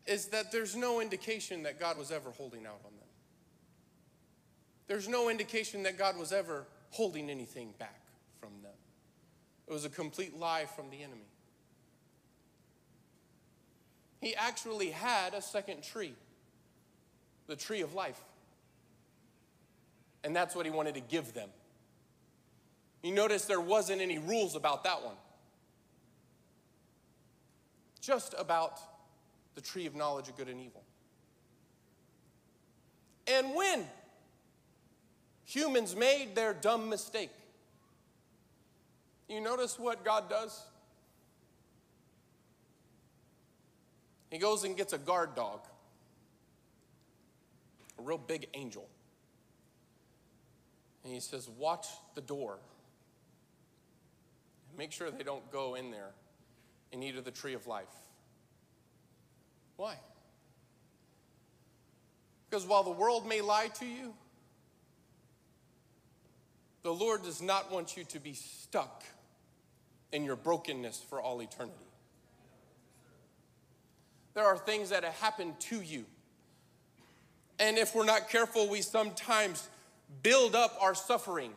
[0.07, 3.09] is that there's no indication that God was ever holding out on them.
[4.87, 8.02] There's no indication that God was ever holding anything back.
[9.67, 11.27] It was a complete lie from the enemy.
[14.21, 16.15] He actually had a second tree,
[17.49, 18.21] the tree of life.
[20.25, 21.49] And that's what he wanted to give them.
[23.03, 25.17] You notice there wasn't any rules about that one.
[28.01, 28.79] Just about
[29.55, 30.83] the tree of knowledge of good and evil.
[33.27, 33.87] And when
[35.45, 37.31] humans made their dumb mistake,
[39.33, 40.63] you notice what God does?
[44.31, 45.61] He goes and gets a guard dog,
[47.99, 48.89] a real big angel.
[51.05, 52.59] And he says, Watch the door
[54.77, 56.11] Make sure they don't go in there
[56.93, 57.93] and eat of the tree of life.
[59.77, 59.97] Why?
[62.49, 64.15] Because while the world may lie to you,
[66.83, 69.05] the Lord does not want you to be stuck
[70.13, 71.77] in your brokenness for all eternity.
[74.35, 76.05] There are things that have happened to you.
[77.59, 79.69] And if we're not careful, we sometimes
[80.23, 81.53] build up our suffering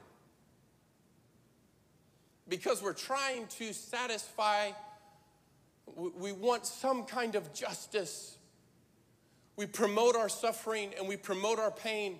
[2.48, 4.72] because we're trying to satisfy,
[5.96, 8.38] we want some kind of justice.
[9.56, 12.18] We promote our suffering and we promote our pain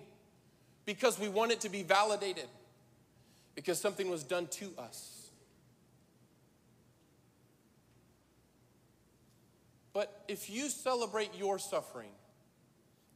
[0.84, 2.46] because we want it to be validated,
[3.54, 5.15] because something was done to us.
[9.96, 12.10] But if you celebrate your suffering,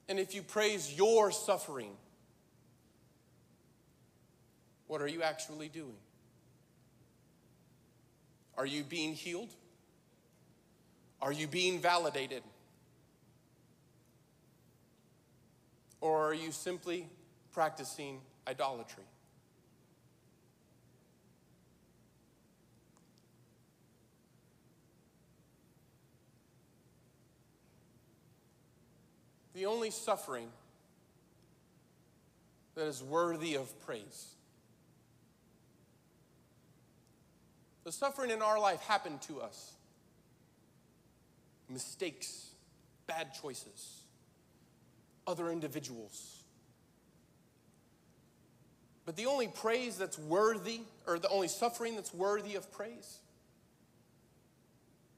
[0.08, 1.92] and if you praise your suffering,
[4.86, 5.98] what are you actually doing?
[8.56, 9.50] Are you being healed?
[11.20, 12.42] Are you being validated?
[16.00, 17.06] Or are you simply
[17.52, 19.04] practicing idolatry?
[29.61, 30.49] The only suffering
[32.77, 34.29] that is worthy of praise
[37.85, 39.73] The suffering in our life happened to us
[41.68, 42.46] mistakes,
[43.07, 44.01] bad choices,
[45.27, 46.42] other individuals.
[49.04, 53.19] But the only praise that's worthy, or the only suffering that's worthy of praise,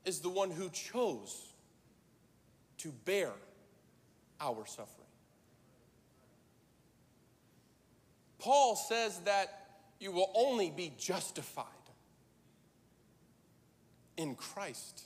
[0.05, 1.47] is the one who chose
[2.79, 3.31] to bear
[4.43, 5.07] our suffering.
[8.39, 9.69] Paul says that
[10.01, 11.67] you will only be justified
[14.17, 15.05] in Christ,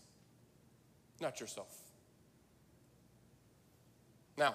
[1.21, 1.75] not yourself.
[4.39, 4.55] Now,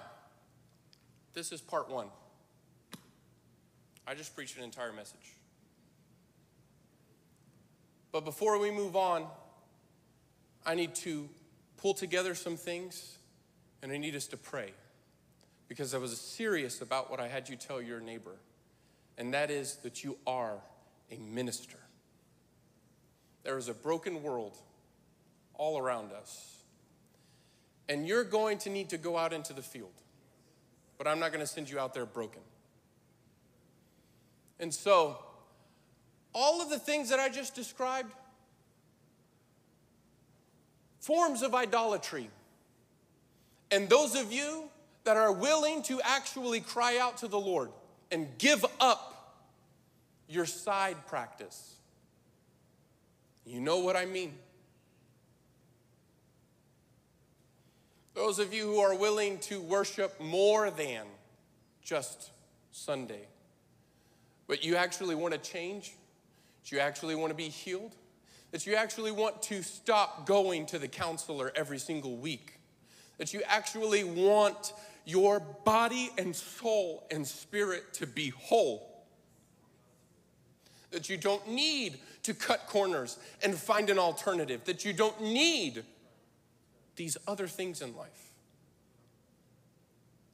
[1.32, 2.08] this is part one.
[4.06, 5.36] I just preached an entire message.
[8.10, 9.26] But before we move on,
[10.66, 11.28] I need to
[11.76, 13.16] pull together some things
[13.82, 14.72] And I need us to pray
[15.68, 18.36] because I was serious about what I had you tell your neighbor,
[19.18, 20.58] and that is that you are
[21.10, 21.78] a minister.
[23.42, 24.56] There is a broken world
[25.54, 26.62] all around us,
[27.88, 29.94] and you're going to need to go out into the field,
[30.98, 32.42] but I'm not going to send you out there broken.
[34.60, 35.18] And so,
[36.32, 38.12] all of the things that I just described,
[41.00, 42.30] forms of idolatry.
[43.72, 44.68] And those of you
[45.04, 47.70] that are willing to actually cry out to the Lord
[48.12, 49.40] and give up
[50.28, 51.76] your side practice,
[53.46, 54.34] you know what I mean.
[58.14, 61.06] Those of you who are willing to worship more than
[61.82, 62.30] just
[62.70, 63.26] Sunday,
[64.46, 65.94] but you actually want to change,
[66.62, 67.94] that you actually want to be healed,
[68.50, 72.58] that you actually want to stop going to the counselor every single week,
[73.22, 74.72] that you actually want
[75.04, 79.04] your body and soul and spirit to be whole,
[80.90, 85.84] that you don't need to cut corners and find an alternative, that you don't need
[86.96, 88.32] these other things in life.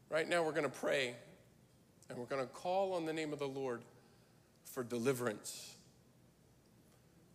[0.08, 1.14] Right now, we're going to pray
[2.08, 3.82] and we're going to call on the name of the Lord
[4.64, 5.74] for deliverance.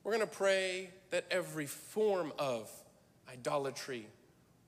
[0.03, 2.71] We're going to pray that every form of
[3.31, 4.07] idolatry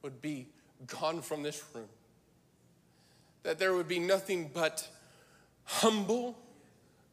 [0.04, 0.46] would be
[0.88, 1.88] gone from this room,
[3.44, 4.88] that there would be nothing but
[5.64, 6.38] humble,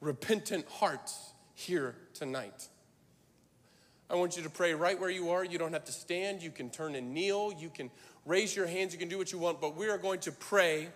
[0.01, 2.69] repentant hearts here tonight.
[4.11, 5.43] I want you to pray right where you are.
[5.43, 6.43] You don't have to stand.
[6.43, 7.53] You can turn and kneel.
[7.59, 7.91] You can
[8.27, 8.93] raise your hands.
[8.93, 9.61] You can do what you want.
[9.61, 10.89] But we are going to pray,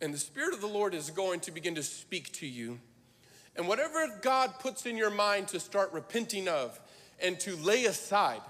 [0.00, 2.78] and the Spirit of the Lord is going to begin to speak to you.
[3.56, 6.78] And whatever God puts in your mind to start repenting of
[7.20, 8.42] and to lay aside,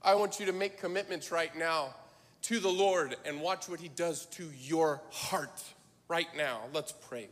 [0.00, 1.94] I want you to make commitments right now
[2.42, 5.62] to the Lord and watch what He does to your heart
[6.08, 6.60] right now.
[6.72, 7.28] Let's pray.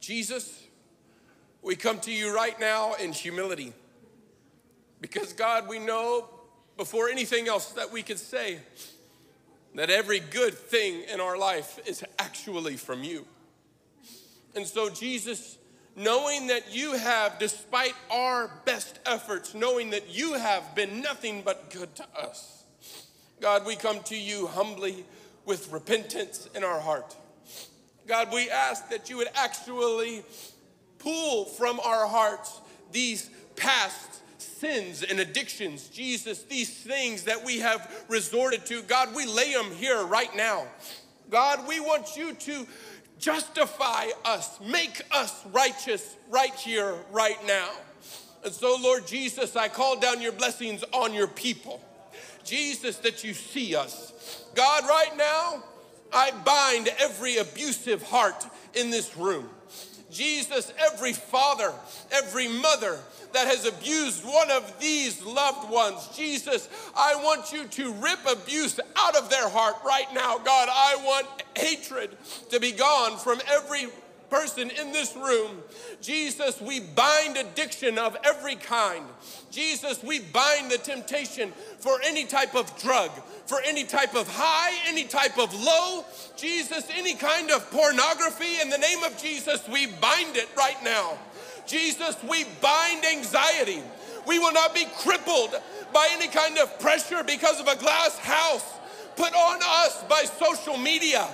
[0.00, 0.62] Jesus,
[1.62, 3.72] we come to you right now in humility
[5.00, 6.28] because, God, we know
[6.76, 8.58] before anything else that we could say
[9.74, 13.26] that every good thing in our life is actually from you.
[14.54, 15.58] And so, Jesus,
[15.94, 21.70] knowing that you have, despite our best efforts, knowing that you have been nothing but
[21.70, 22.57] good to us,
[23.40, 25.04] God, we come to you humbly
[25.44, 27.16] with repentance in our heart.
[28.06, 30.24] God, we ask that you would actually
[30.98, 32.60] pull from our hearts
[32.90, 38.82] these past sins and addictions, Jesus, these things that we have resorted to.
[38.82, 40.66] God, we lay them here right now.
[41.30, 42.66] God, we want you to
[43.18, 47.68] justify us, make us righteous right here, right now.
[48.44, 51.80] And so, Lord Jesus, I call down your blessings on your people.
[52.48, 54.44] Jesus, that you see us.
[54.54, 55.62] God, right now,
[56.12, 59.48] I bind every abusive heart in this room.
[60.10, 61.72] Jesus, every father,
[62.10, 62.98] every mother
[63.34, 68.80] that has abused one of these loved ones, Jesus, I want you to rip abuse
[68.96, 70.38] out of their heart right now.
[70.38, 71.26] God, I want
[71.56, 72.16] hatred
[72.50, 73.88] to be gone from every
[74.30, 75.62] person in this room.
[76.00, 79.04] Jesus, we bind addiction of every kind.
[79.50, 83.10] Jesus, we bind the temptation for any type of drug,
[83.46, 86.04] for any type of high, any type of low.
[86.36, 88.60] Jesus, any kind of pornography.
[88.60, 91.18] In the name of Jesus, we bind it right now.
[91.66, 93.82] Jesus, we bind anxiety.
[94.26, 95.54] We will not be crippled
[95.92, 98.64] by any kind of pressure because of a glass house
[99.18, 101.26] put on us by social media.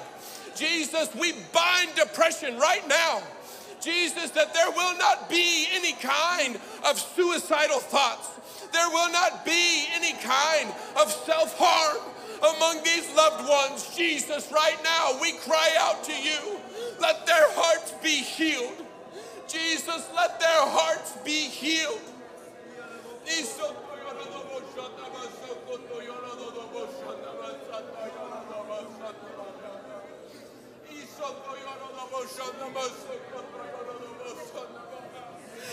[0.54, 3.22] Jesus, we bind depression right now.
[3.80, 8.30] Jesus, that there will not be any kind of suicidal thoughts.
[8.72, 12.02] There will not be any kind of self harm
[12.56, 13.94] among these loved ones.
[13.96, 16.58] Jesus, right now we cry out to you.
[17.00, 18.86] Let their hearts be healed.
[19.48, 22.00] Jesus, let their hearts be healed.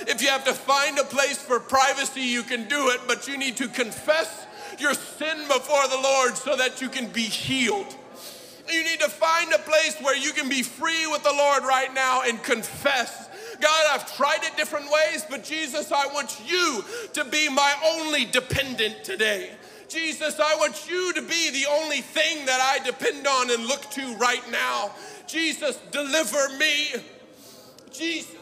[0.07, 3.37] If you have to find a place for privacy, you can do it, but you
[3.37, 4.47] need to confess
[4.79, 7.95] your sin before the Lord so that you can be healed.
[8.71, 11.93] You need to find a place where you can be free with the Lord right
[11.93, 13.29] now and confess.
[13.59, 16.83] God, I've tried it different ways, but Jesus, I want you
[17.13, 19.51] to be my only dependent today.
[19.87, 23.89] Jesus, I want you to be the only thing that I depend on and look
[23.91, 24.91] to right now.
[25.31, 26.87] Jesus, deliver me.
[27.89, 28.40] Jesus.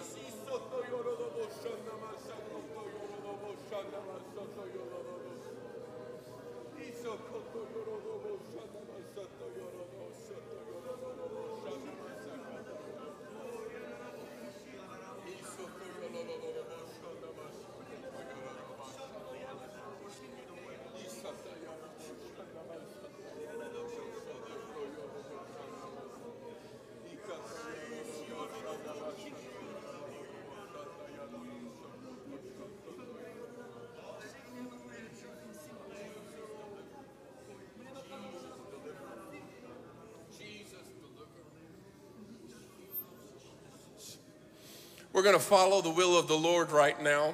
[45.20, 47.34] We're going to follow the will of the Lord right now.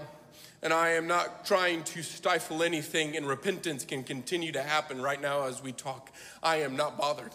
[0.64, 5.22] And I am not trying to stifle anything, and repentance can continue to happen right
[5.22, 6.12] now as we talk.
[6.42, 7.30] I am not bothered.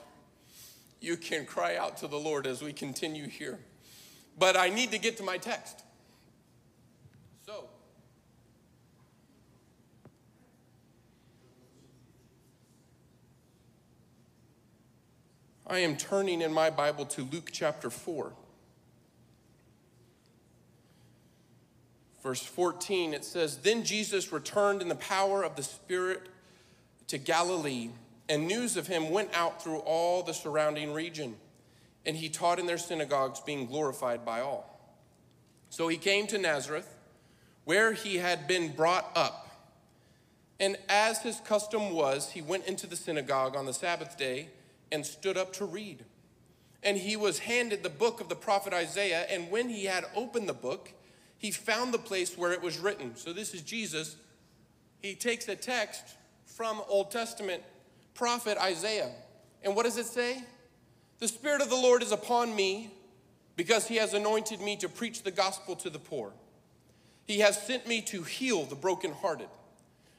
[1.01, 3.61] You can cry out to the Lord as we continue here.
[4.41, 5.85] But I need to get to my text.
[7.47, 7.69] So,
[15.65, 18.33] I am turning in my Bible to Luke chapter 4.
[22.23, 26.23] Verse 14, it says, Then Jesus returned in the power of the Spirit
[27.07, 27.91] to Galilee,
[28.29, 31.37] and news of him went out through all the surrounding region.
[32.05, 34.67] And he taught in their synagogues, being glorified by all.
[35.71, 36.95] So he came to Nazareth,
[37.65, 39.49] where he had been brought up.
[40.59, 44.49] And as his custom was, he went into the synagogue on the Sabbath day
[44.93, 46.05] and stood up to read.
[46.83, 50.49] And he was handed the book of the prophet Isaiah, and when he had opened
[50.49, 50.93] the book,
[51.41, 53.17] he found the place where it was written.
[53.17, 54.17] So this is Jesus.
[55.01, 56.05] He takes a text
[56.45, 57.63] from Old Testament
[58.13, 59.11] prophet Isaiah.
[59.63, 60.45] And what does it say?
[61.19, 62.91] The Spirit of the Lord is upon me
[63.57, 66.35] because he has anointed me to preach the gospel to the poor.
[67.25, 69.49] He has sent me to heal the brokenhearted,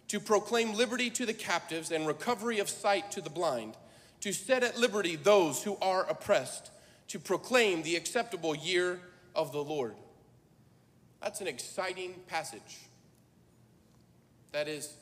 [0.07, 3.77] to proclaim liberty to the captives and recovery of sight to the blind,
[4.21, 6.71] to set at liberty those who are oppressed,
[7.09, 8.99] to proclaim the acceptable year
[9.35, 9.93] of the Lord.
[11.21, 12.79] That's an exciting passage.
[14.51, 14.93] That is,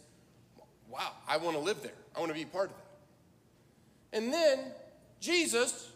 [0.89, 1.93] wow, I want to live there.
[2.15, 4.17] I want to be part of that.
[4.17, 4.59] And then
[5.19, 5.89] Jesus,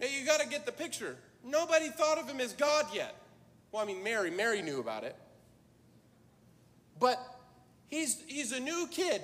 [0.00, 1.16] now you got to get the picture.
[1.44, 3.14] Nobody thought of him as God yet.
[3.70, 5.14] Well, I mean, Mary, Mary knew about it.
[6.98, 7.20] But
[7.88, 9.22] he's, he's a new kid.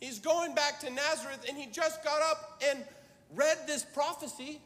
[0.00, 2.84] He's going back to Nazareth and he just got up and
[3.34, 4.60] read this prophecy.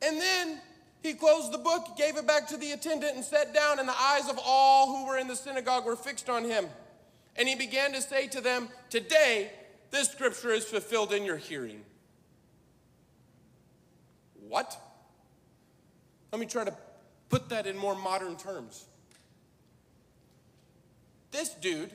[0.00, 0.60] And then
[1.02, 4.00] he closed the book, gave it back to the attendant, and sat down, and the
[4.00, 6.66] eyes of all who were in the synagogue were fixed on him.
[7.34, 9.50] And he began to say to them, Today,
[9.90, 11.82] this scripture is fulfilled in your hearing.
[14.48, 14.76] What?
[16.30, 16.74] Let me try to
[17.30, 18.84] put that in more modern terms.
[21.32, 21.90] This dude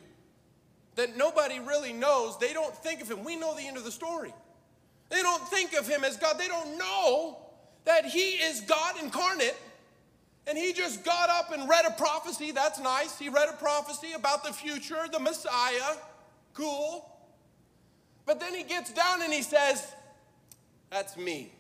[0.95, 3.23] that nobody really knows, they don't think of him.
[3.23, 4.33] We know the end of the story.
[5.09, 6.37] They don't think of him as God.
[6.37, 7.37] They don't know
[7.87, 9.55] that he is God incarnate.
[10.45, 12.51] And he just got up and read a prophecy.
[12.51, 13.17] That's nice.
[13.17, 15.95] He read a prophecy about the future, the Messiah.
[16.53, 17.09] Cool.
[18.25, 19.93] But then he gets down and he says,
[20.89, 21.53] That's me.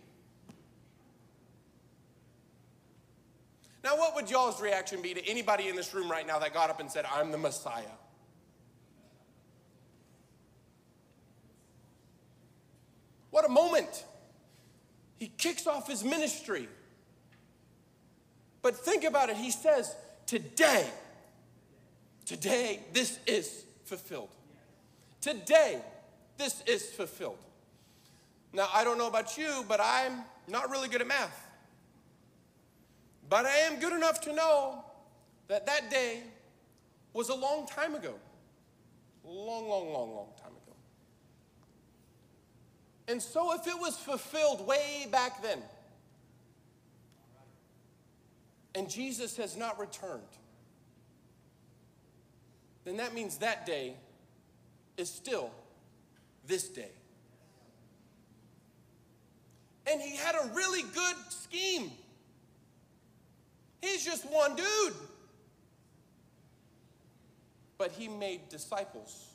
[3.83, 6.69] Now, what would y'all's reaction be to anybody in this room right now that got
[6.69, 7.83] up and said, I'm the Messiah?
[13.31, 14.03] What a moment.
[15.17, 16.67] He kicks off his ministry.
[18.61, 19.37] But think about it.
[19.37, 19.95] He says,
[20.25, 20.85] Today,
[22.25, 24.29] today, this is fulfilled.
[25.21, 25.81] Today,
[26.37, 27.37] this is fulfilled.
[28.53, 31.47] Now, I don't know about you, but I'm not really good at math.
[33.29, 34.83] But I am good enough to know
[35.47, 36.23] that that day
[37.13, 38.13] was a long time ago.
[39.23, 40.27] Long, long, long, long.
[43.07, 45.59] And so, if it was fulfilled way back then,
[48.75, 50.21] and Jesus has not returned,
[52.83, 53.95] then that means that day
[54.97, 55.51] is still
[56.45, 56.91] this day.
[59.89, 61.91] And he had a really good scheme.
[63.81, 64.93] He's just one dude.
[67.77, 69.27] But he made disciples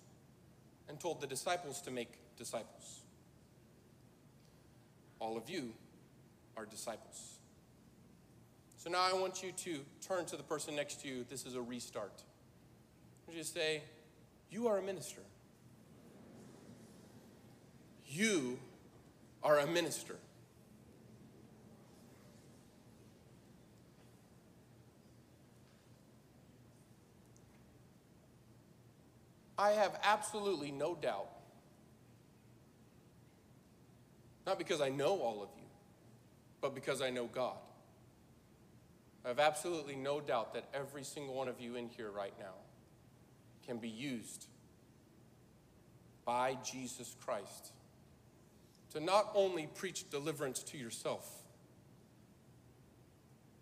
[0.89, 3.02] and told the disciples to make disciples.
[5.23, 5.73] All of you
[6.57, 7.39] are disciples.
[8.77, 11.25] So now I want you to turn to the person next to you.
[11.31, 12.25] This is a restart.
[13.25, 13.83] I you say,
[14.51, 15.21] You are a minister.
[18.09, 18.59] You
[19.45, 20.17] are a minister.
[29.57, 31.29] I have absolutely no doubt
[34.47, 35.65] Not because I know all of you,
[36.61, 37.57] but because I know God.
[39.25, 42.55] I have absolutely no doubt that every single one of you in here right now
[43.67, 44.47] can be used
[46.25, 47.73] by Jesus Christ
[48.93, 51.29] to not only preach deliverance to yourself,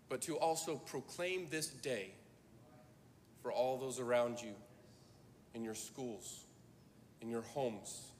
[0.09, 2.11] but to also proclaim this day
[3.41, 4.53] for all those around you
[5.53, 6.45] in your schools,
[7.21, 8.11] in your homes.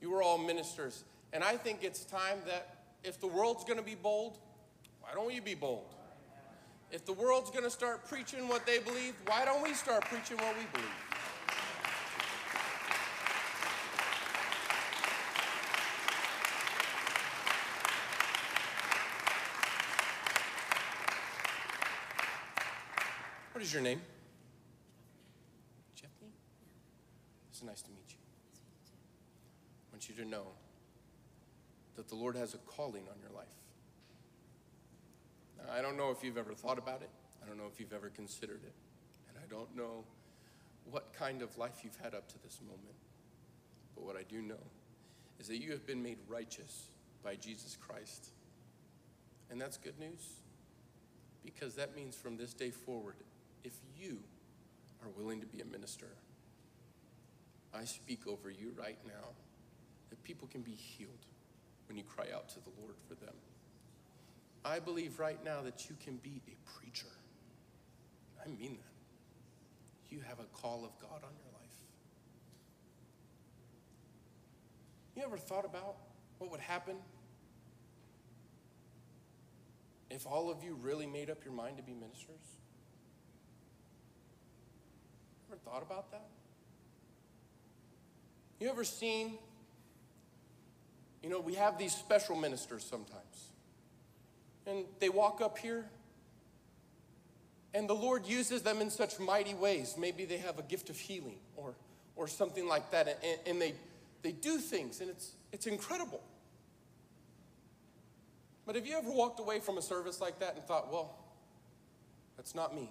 [0.00, 1.04] You are all ministers.
[1.32, 4.38] And I think it's time that if the world's going to be bold,
[5.00, 5.94] why don't you be bold?
[6.90, 10.36] If the world's going to start preaching what they believe, why don't we start preaching
[10.38, 10.88] what we believe?
[23.52, 24.02] What is your name?
[25.94, 26.28] Jeffney?
[27.50, 28.18] It's nice to meet you.
[29.90, 30.48] I want you to know
[31.96, 33.46] that the Lord has a calling on your life.
[35.58, 37.10] Now, I don't know if you've ever thought about it.
[37.42, 38.74] I don't know if you've ever considered it.
[39.28, 40.04] And I don't know
[40.90, 42.94] what kind of life you've had up to this moment.
[43.94, 44.62] But what I do know
[45.40, 46.86] is that you have been made righteous
[47.24, 48.30] by Jesus Christ.
[49.50, 50.28] And that's good news
[51.44, 53.14] because that means from this day forward,
[53.64, 54.18] if you
[55.02, 56.08] are willing to be a minister,
[57.72, 59.28] I speak over you right now
[60.10, 61.26] that people can be healed
[61.88, 63.34] when you cry out to the Lord for them.
[64.64, 67.06] I believe right now that you can be a preacher.
[68.44, 70.14] I mean that.
[70.14, 71.66] You have a call of God on your life.
[75.14, 75.96] You ever thought about
[76.38, 76.96] what would happen
[80.10, 82.56] if all of you really made up your mind to be ministers?
[85.48, 86.28] Ever thought about that?
[88.60, 89.38] You ever seen,
[91.26, 93.50] you know, we have these special ministers sometimes.
[94.64, 95.84] And they walk up here,
[97.74, 99.96] and the Lord uses them in such mighty ways.
[99.98, 101.74] Maybe they have a gift of healing or,
[102.14, 103.74] or something like that, and, and they,
[104.22, 106.20] they do things, and it's, it's incredible.
[108.64, 111.16] But have you ever walked away from a service like that and thought, well,
[112.36, 112.88] that's not me?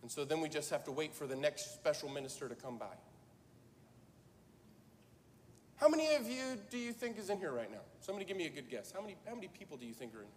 [0.00, 2.78] And so then we just have to wait for the next special minister to come
[2.78, 2.86] by.
[5.76, 7.80] How many of you do you think is in here right now?
[8.00, 8.92] Somebody give me a good guess.
[8.92, 10.32] How many, how many people do you think are in here?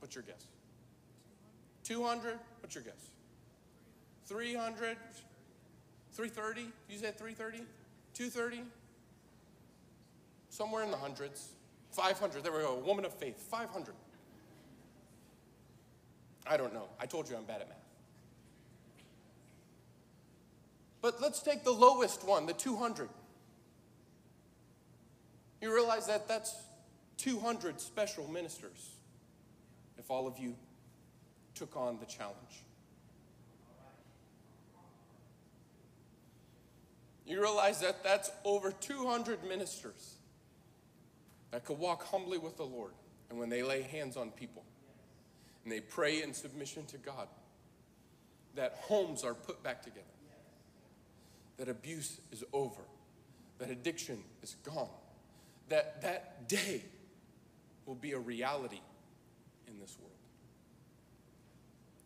[0.00, 0.46] What's your guess?
[1.84, 2.38] 200?
[2.60, 3.10] What's your guess?
[4.26, 4.96] 300?
[6.12, 6.72] 330?
[6.88, 7.64] You said 330?
[8.14, 8.62] 230?
[10.48, 11.50] Somewhere in the hundreds.
[11.92, 12.42] 500.
[12.42, 12.76] There we go.
[12.76, 13.38] A woman of faith.
[13.50, 13.94] 500.
[16.46, 16.88] I don't know.
[17.00, 17.85] I told you I'm bad at math.
[21.02, 23.08] But let's take the lowest one, the 200.
[25.60, 26.54] You realize that that's
[27.18, 28.90] 200 special ministers
[29.98, 30.54] if all of you
[31.54, 32.64] took on the challenge.
[37.26, 40.14] You realize that that's over 200 ministers
[41.50, 42.92] that could walk humbly with the Lord.
[43.30, 44.62] And when they lay hands on people
[45.64, 47.26] and they pray in submission to God,
[48.54, 50.04] that homes are put back together
[51.56, 52.82] that abuse is over,
[53.58, 54.88] that addiction is gone,
[55.68, 56.82] that that day
[57.86, 58.80] will be a reality
[59.68, 60.12] in this world.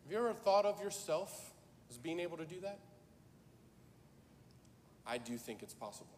[0.03, 1.51] Have you ever thought of yourself
[1.89, 2.79] as being able to do that?
[5.05, 6.17] I do think it's possible.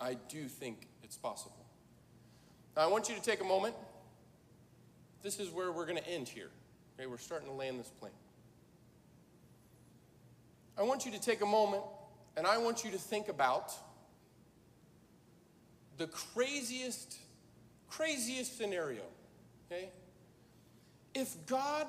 [0.00, 1.64] I do think it's possible.
[2.76, 3.74] Now, I want you to take a moment.
[5.22, 6.50] This is where we're going to end here.
[6.98, 8.12] Okay, we're starting to land this plane.
[10.76, 11.82] I want you to take a moment
[12.36, 13.72] and I want you to think about
[15.98, 17.16] the craziest,
[17.88, 19.02] craziest scenario,
[19.70, 19.90] okay?
[21.14, 21.86] If God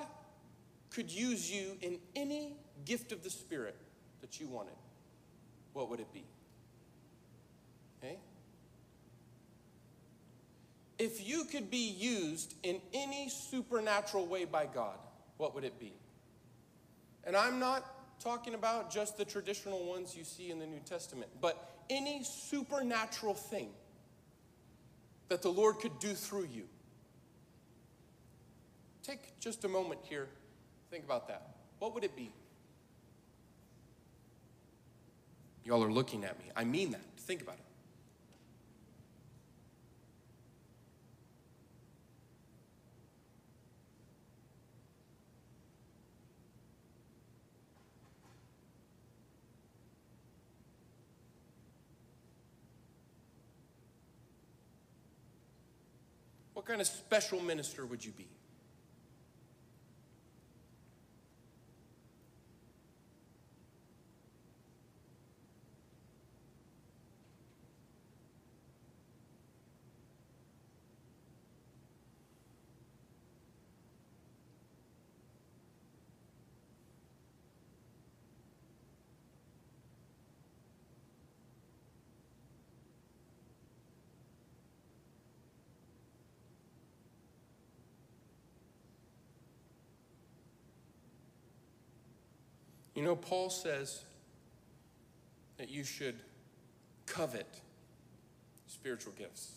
[0.90, 2.56] could use you in any
[2.86, 3.76] gift of the Spirit
[4.22, 4.76] that you wanted,
[5.72, 6.24] what would it be?
[8.04, 8.18] Okay?
[11.00, 14.98] If you could be used in any supernatural way by God,
[15.38, 15.94] what would it be?
[17.24, 17.86] And I'm not
[18.24, 23.34] talking about just the traditional ones you see in the New Testament, but any supernatural
[23.34, 23.70] thing
[25.28, 26.64] that the Lord could do through you.
[29.04, 30.30] Take just a moment here,
[30.90, 31.56] think about that.
[31.80, 32.32] What would it be?
[35.66, 36.46] Y'all are looking at me.
[36.56, 37.02] I mean that.
[37.18, 37.73] Think about it.
[56.64, 58.26] What kind of special minister would you be?
[93.04, 94.02] You know, Paul says
[95.58, 96.16] that you should
[97.06, 97.60] covet
[98.68, 99.52] spiritual gifts.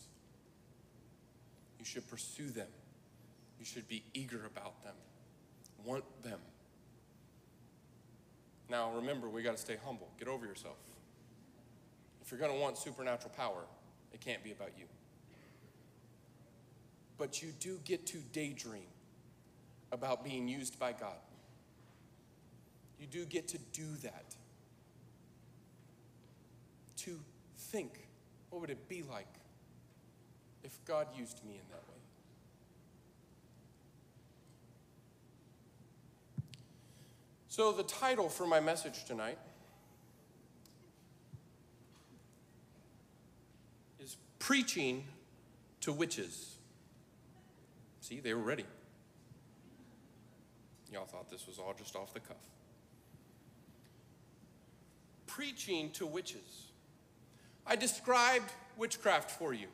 [1.79, 2.67] You should pursue them.
[3.57, 4.95] You should be eager about them,
[5.85, 6.41] want them.
[8.69, 10.09] Now, remember, we got to stay humble.
[10.19, 10.75] Get over yourself.
[12.21, 13.63] If you're going to want supernatural power,
[14.11, 14.87] it can't be about you.
[17.17, 18.89] But you do get to daydream
[19.93, 21.15] about being used by God.
[22.99, 24.35] You do get to do that.
[26.97, 27.19] To
[27.57, 28.07] think,
[28.49, 29.27] what would it be like
[30.63, 31.95] if God used me in that way?
[37.47, 39.37] So, the title for my message tonight
[43.99, 45.03] is Preaching
[45.81, 46.57] to Witches.
[48.01, 48.65] See, they were ready.
[50.91, 52.37] Y'all thought this was all just off the cuff
[55.37, 56.71] preaching to witches.
[57.63, 59.67] I described witchcraft for you.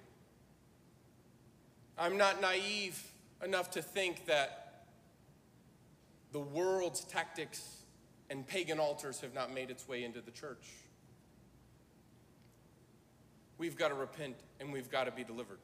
[1.97, 3.01] I'm not naive
[3.41, 4.83] enough to think that
[6.33, 7.77] the world's tactics
[8.29, 10.67] and pagan altars have not made its way into the church.
[13.57, 15.59] We've got to repent and we've got to be delivered.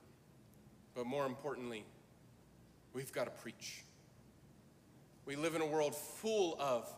[0.95, 1.83] But more importantly,
[2.93, 3.83] we've got to preach.
[5.25, 6.89] We live in a world full of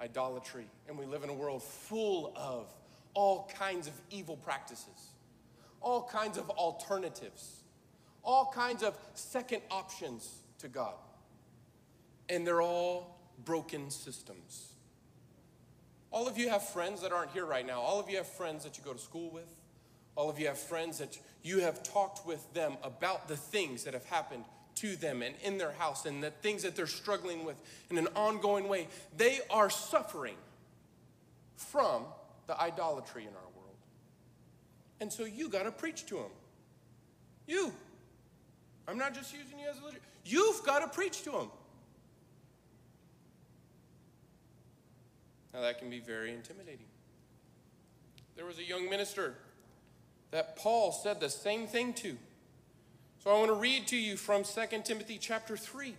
[0.00, 2.66] idolatry, and we live in a world full of
[3.14, 5.12] all kinds of evil practices,
[5.80, 7.62] all kinds of alternatives,
[8.22, 10.94] all kinds of second options to God.
[12.28, 14.72] And they're all broken systems.
[16.10, 17.80] All of you have friends that aren't here right now.
[17.80, 19.48] All of you have friends that you go to school with.
[20.16, 23.94] All of you have friends that you have talked with them about the things that
[23.94, 24.44] have happened
[24.80, 27.60] to them and in their house and the things that they're struggling with
[27.90, 28.88] in an ongoing way.
[29.16, 30.36] They are suffering
[31.56, 32.04] from
[32.46, 33.76] the idolatry in our world.
[35.00, 36.30] And so you got to preach to them.
[37.46, 37.72] You.
[38.88, 39.98] I'm not just using you as a leader.
[40.24, 41.50] You've got to preach to them.
[45.52, 46.86] Now, that can be very intimidating.
[48.36, 49.34] There was a young minister
[50.30, 52.16] that Paul said the same thing to.
[53.22, 55.94] So I want to read to you from 2 Timothy chapter 3.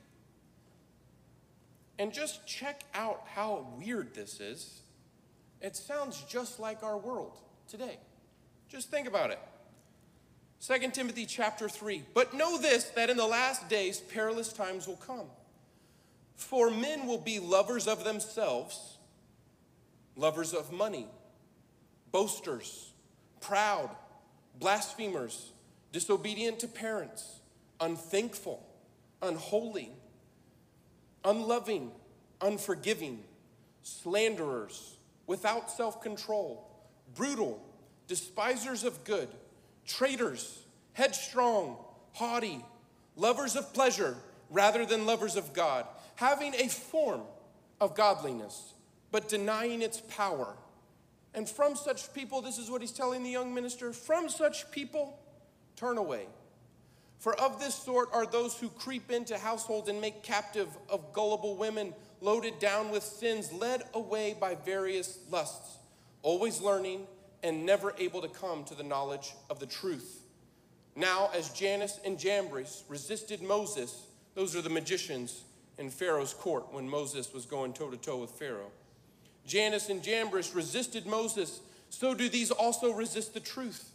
[1.99, 4.81] And just check out how weird this is.
[5.61, 7.99] It sounds just like our world today.
[8.69, 9.39] Just think about it.
[10.65, 12.03] 2 Timothy chapter 3.
[12.15, 15.27] But know this that in the last days perilous times will come.
[16.35, 18.97] For men will be lovers of themselves,
[20.15, 21.05] lovers of money,
[22.11, 22.93] boasters,
[23.41, 23.91] proud,
[24.59, 25.51] blasphemers
[25.91, 27.39] disobedient to parents,
[27.79, 28.65] unthankful,
[29.21, 29.91] unholy,
[31.23, 31.91] unloving,
[32.41, 33.23] unforgiving,
[33.83, 36.67] slanderers, without self control,
[37.15, 37.61] brutal,
[38.07, 39.29] despisers of good,
[39.85, 40.63] traitors,
[40.93, 41.77] headstrong,
[42.13, 42.63] haughty,
[43.15, 44.15] lovers of pleasure
[44.49, 45.85] rather than lovers of God,
[46.15, 47.21] having a form
[47.79, 48.73] of godliness,
[49.11, 50.55] but denying its power.
[51.33, 55.17] And from such people, this is what he's telling the young minister from such people,
[55.81, 56.27] Turn away.
[57.17, 61.55] For of this sort are those who creep into households and make captive of gullible
[61.55, 65.79] women, loaded down with sins, led away by various lusts,
[66.21, 67.07] always learning
[67.41, 70.21] and never able to come to the knowledge of the truth.
[70.95, 74.05] Now, as Jannes and Jambres resisted Moses,
[74.35, 75.45] those are the magicians
[75.79, 78.71] in Pharaoh's court when Moses was going toe to toe with Pharaoh.
[79.47, 81.59] Jannes and Jambres resisted Moses,
[81.89, 83.91] so do these also resist the truth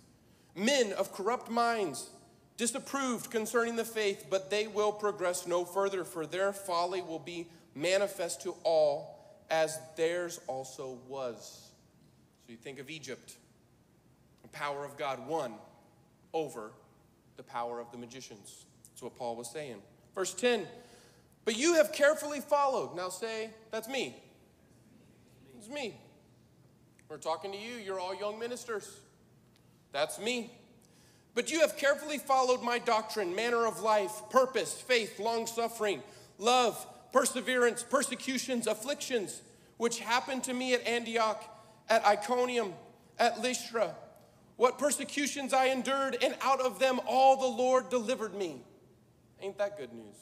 [0.56, 2.10] men of corrupt minds,
[2.56, 7.46] disapproved concerning the faith, but they will progress no further, for their folly will be
[7.74, 9.14] manifest to all,
[9.50, 11.70] as theirs also was.
[12.46, 13.36] So you think of Egypt,
[14.42, 15.54] the power of God won
[16.32, 16.72] over
[17.36, 18.64] the power of the magicians.
[18.90, 19.76] That's what Paul was saying.
[20.14, 20.66] Verse 10
[21.44, 22.96] But you have carefully followed.
[22.96, 24.16] Now say, That's me.
[25.58, 26.00] It's me.
[27.08, 27.76] We're talking to you.
[27.76, 29.00] You're all young ministers.
[29.96, 30.50] That's me.
[31.34, 36.02] But you have carefully followed my doctrine, manner of life, purpose, faith, long suffering,
[36.36, 39.40] love, perseverance, persecutions, afflictions,
[39.78, 41.42] which happened to me at Antioch,
[41.88, 42.74] at Iconium,
[43.18, 43.94] at Lystra.
[44.56, 48.60] What persecutions I endured, and out of them all the Lord delivered me.
[49.40, 50.16] Ain't that good news?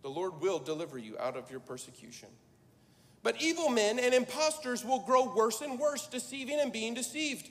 [0.00, 2.30] The Lord will deliver you out of your persecution.
[3.22, 7.50] But evil men and impostors will grow worse and worse, deceiving and being deceived.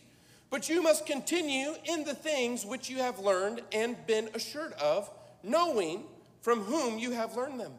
[0.52, 5.10] But you must continue in the things which you have learned and been assured of,
[5.42, 6.04] knowing
[6.42, 7.72] from whom you have learned them.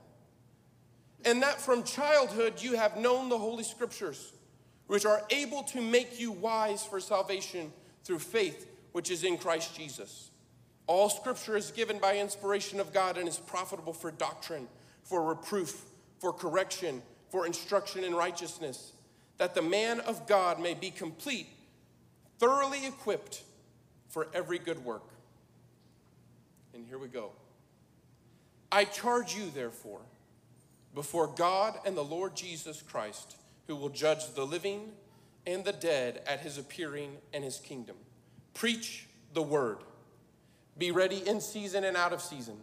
[1.24, 4.32] And that from childhood you have known the Holy Scriptures,
[4.88, 9.74] which are able to make you wise for salvation through faith which is in Christ
[9.76, 10.30] Jesus.
[10.86, 14.68] All Scripture is given by inspiration of God and is profitable for doctrine,
[15.02, 15.84] for reproof,
[16.18, 18.92] for correction, for instruction in righteousness,
[19.38, 21.48] that the man of God may be complete,
[22.42, 23.44] thoroughly equipped
[24.08, 25.04] for every good work.
[26.74, 27.30] And here we go.
[28.72, 30.00] I charge you, therefore,
[30.92, 33.36] before God and the Lord Jesus Christ,
[33.68, 34.90] who will judge the living
[35.46, 37.94] and the dead at his appearing and his kingdom.
[38.54, 39.78] Preach the word.
[40.76, 42.56] Be ready in season and out of season.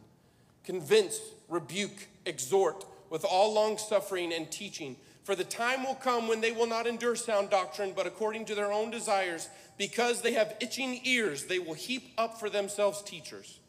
[0.65, 4.97] Convince, rebuke, exhort with all long suffering and teaching.
[5.23, 8.55] For the time will come when they will not endure sound doctrine, but according to
[8.55, 9.47] their own desires,
[9.79, 13.61] because they have itching ears, they will heap up for themselves teachers,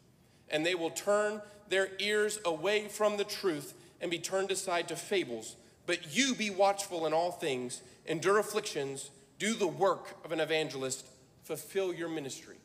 [0.49, 4.95] and they will turn their ears away from the truth and be turned aside to
[4.97, 5.55] fables.
[5.85, 9.09] But you be watchful in all things, endure afflictions,
[9.39, 11.05] do the work of an evangelist,
[11.45, 12.57] fulfill your ministry.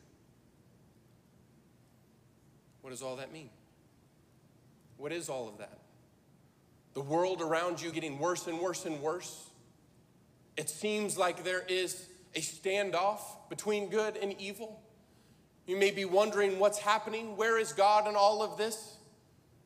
[2.81, 3.49] What does all that mean?
[4.97, 5.79] What is all of that?
[6.95, 9.49] The world around you getting worse and worse and worse.
[10.57, 14.81] It seems like there is a standoff between good and evil.
[15.65, 17.35] You may be wondering what's happening.
[17.35, 18.97] Where is God in all of this?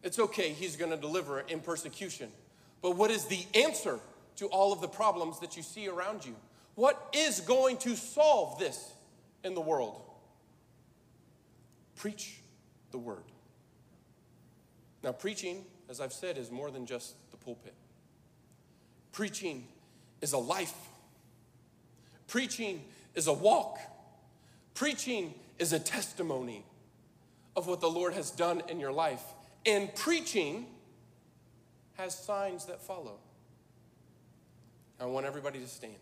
[0.03, 2.29] It's okay, He's going to deliver in persecution.
[2.81, 3.99] But what is the answer
[4.37, 6.35] to all of the problems that you see around you?
[6.75, 8.93] What is going to solve this
[9.43, 10.01] in the world?
[11.95, 12.39] Preach
[12.91, 13.23] the word.
[15.03, 17.73] Now, preaching, as I've said, is more than just the pulpit.
[19.11, 19.67] Preaching
[20.21, 20.73] is a life,
[22.27, 22.83] preaching
[23.15, 23.77] is a walk,
[24.73, 26.65] preaching is a testimony
[27.55, 29.23] of what the Lord has done in your life.
[29.65, 30.65] And preaching
[31.93, 33.19] has signs that follow.
[34.99, 35.93] I want everybody to stand.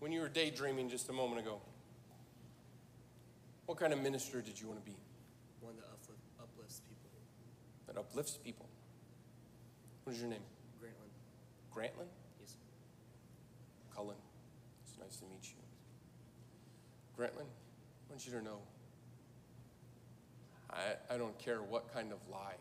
[0.00, 1.60] When you were daydreaming just a moment ago,
[3.66, 4.96] what kind of minister did you want to be?
[5.60, 7.10] One that uplift, uplifts people.
[7.86, 8.66] That uplifts people.
[10.10, 10.42] What is your name?
[10.82, 11.12] Grantland.
[11.72, 12.08] Grantland?
[12.40, 12.56] Yes.
[13.94, 14.16] Cullen.
[14.82, 15.54] It's nice to meet you.
[17.16, 18.58] Grantland, I want you to know
[20.68, 22.56] I, I don't care what kind of lie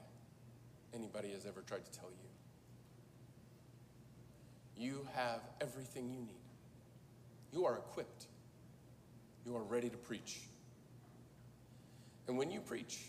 [0.93, 2.11] anybody has ever tried to tell
[4.77, 4.85] you.
[4.85, 6.43] You have everything you need.
[7.51, 8.27] You are equipped.
[9.43, 10.41] You are ready to preach.
[12.27, 13.05] And when you preach,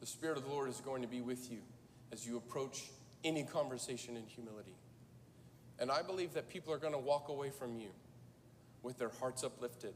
[0.00, 1.60] the Spirit of the Lord is going to be with you
[2.12, 2.90] as you approach
[3.24, 4.74] any conversation in humility.
[5.78, 7.88] And I believe that people are going to walk away from you
[8.82, 9.94] with their hearts uplifted.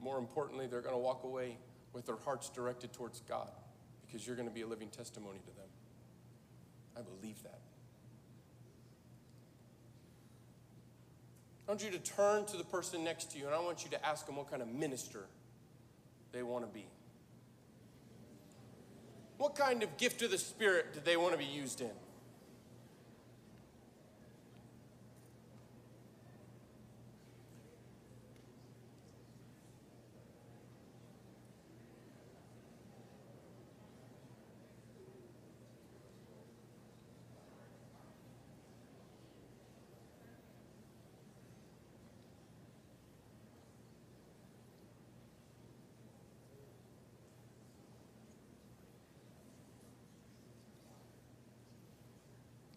[0.00, 1.58] More importantly, they're going to walk away
[1.92, 3.50] with their hearts directed towards God
[4.06, 5.68] because you're going to be a living testimony to them.
[6.96, 7.60] I believe that.
[11.66, 13.90] I want you to turn to the person next to you and I want you
[13.90, 15.26] to ask them what kind of minister
[16.32, 16.86] they want to be.
[19.38, 21.90] What kind of gift of the Spirit do they want to be used in?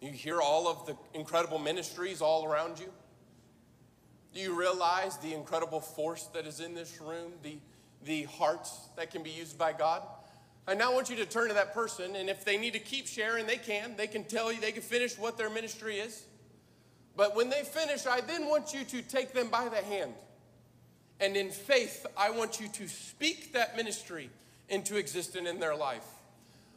[0.04, 2.92] You hear all of the incredible ministries all around you?
[4.34, 7.56] Do you realize the incredible force that is in this room, the,
[8.04, 10.02] the hearts that can be used by God?
[10.68, 13.06] I now want you to turn to that person, and if they need to keep
[13.06, 13.96] sharing, they can.
[13.96, 16.24] They can tell you, they can finish what their ministry is.
[17.16, 20.12] But when they finish, I then want you to take them by the hand.
[21.18, 24.28] And in faith, I want you to speak that ministry
[24.68, 26.04] into existence in their life.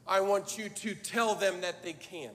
[0.07, 2.31] I want you to tell them that they can.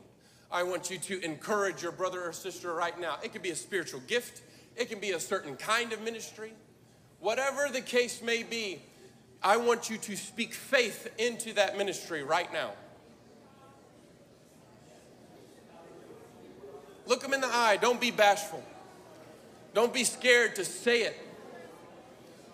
[0.53, 3.17] I want you to encourage your brother or sister right now.
[3.25, 4.43] It could be a spiritual gift,
[4.77, 6.53] it can be a certain kind of ministry.
[7.21, 8.83] Whatever the case may be,
[9.43, 12.73] I want you to speak faith into that ministry right now.
[17.07, 17.79] Look them in the eye.
[17.81, 18.63] Don't be bashful.
[19.75, 21.17] Don't be scared to say it.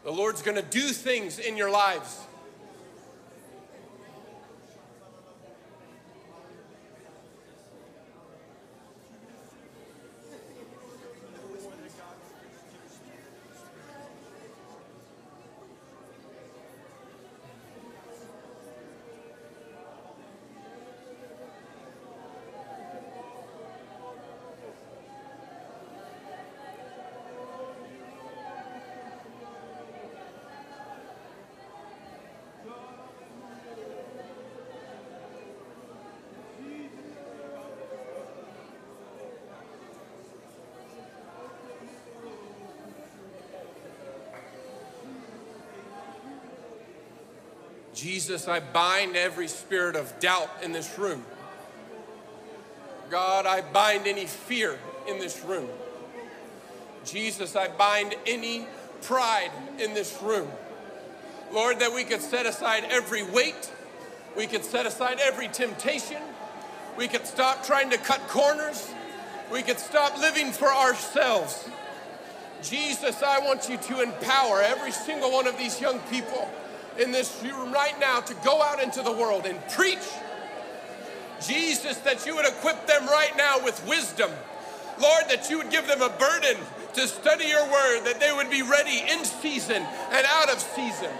[0.05, 2.21] The Lord's going to do things in your lives.
[47.99, 51.25] Jesus, I bind every spirit of doubt in this room.
[53.11, 54.79] God, I bind any fear
[55.09, 55.69] in this room.
[57.05, 58.69] Jesus, I bind any
[59.03, 60.49] pride in this room.
[61.53, 63.73] Lord, that we could set aside every weight,
[64.37, 66.23] we could set aside every temptation,
[66.97, 68.93] we could stop trying to cut corners,
[69.53, 71.69] we could stop living for ourselves.
[72.63, 76.49] Jesus, I want you to empower every single one of these young people
[76.99, 79.99] in this room right now to go out into the world and preach.
[81.47, 84.31] Jesus, that you would equip them right now with wisdom.
[85.01, 86.57] Lord, that you would give them a burden
[86.95, 91.11] to study your word, that they would be ready in season and out of season.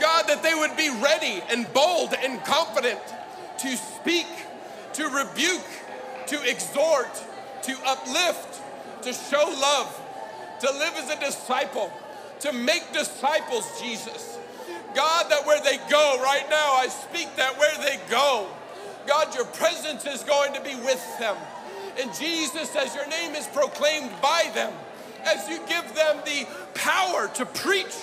[0.00, 3.00] God, that they would be ready and bold and confident
[3.58, 4.26] to speak,
[4.94, 5.66] to rebuke,
[6.26, 7.10] to exhort,
[7.62, 8.60] to uplift,
[9.02, 10.00] to show love,
[10.60, 11.92] to live as a disciple,
[12.40, 14.37] to make disciples, Jesus.
[14.94, 18.48] God, that where they go right now, I speak that where they go,
[19.06, 21.36] God, your presence is going to be with them.
[22.00, 24.72] And Jesus, as your name is proclaimed by them,
[25.24, 27.94] as you give them the power to preach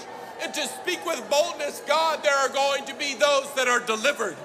[0.41, 4.35] and to speak with boldness, God, there are going to be those that are delivered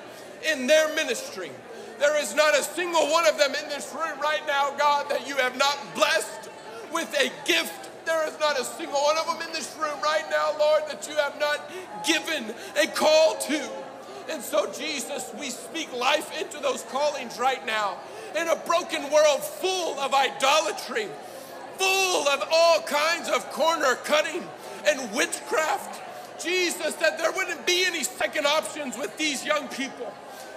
[0.50, 1.50] in their ministry.
[1.98, 5.26] There is not a single one of them in this room right now, God, that
[5.26, 6.50] you have not blessed
[6.92, 10.24] with a gift there is not a single one of them in this room right
[10.30, 11.70] now, Lord, that you have not
[12.06, 13.68] given a call to.
[14.30, 17.96] And so, Jesus, we speak life into those callings right now.
[18.36, 21.08] In a broken world full of idolatry,
[21.76, 24.46] full of all kinds of corner cutting
[24.86, 26.00] and witchcraft,
[26.40, 30.12] Jesus, that there wouldn't be any second options with these young people.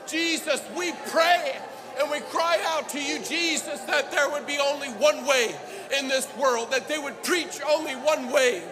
[0.07, 1.57] Jesus, we pray
[1.99, 5.55] and we cry out to you, Jesus, that there would be only one way
[5.97, 8.63] in this world, that they would preach only one way.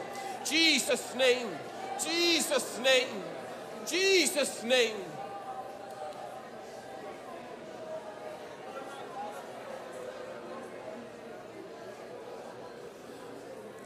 [0.45, 1.47] Jesus' name,
[2.03, 3.07] Jesus' name,
[3.85, 4.95] Jesus' name.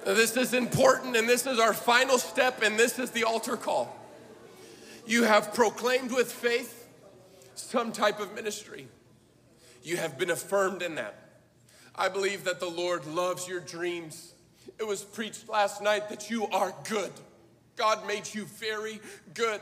[0.05, 3.95] This is important, and this is our final step, and this is the altar call.
[5.07, 6.87] You have proclaimed with faith
[7.55, 8.87] some type of ministry.
[9.85, 11.13] You have been affirmed in that.
[11.93, 14.33] I believe that the Lord loves your dreams.
[14.79, 17.11] It was preached last night that you are good.
[17.75, 18.99] God made you very
[19.35, 19.61] good.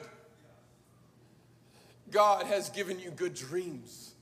[2.09, 4.13] God has given you good dreams.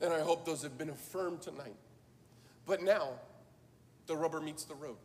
[0.00, 1.76] And I hope those have been affirmed tonight.
[2.66, 3.10] But now,
[4.08, 4.96] the rubber meets the road.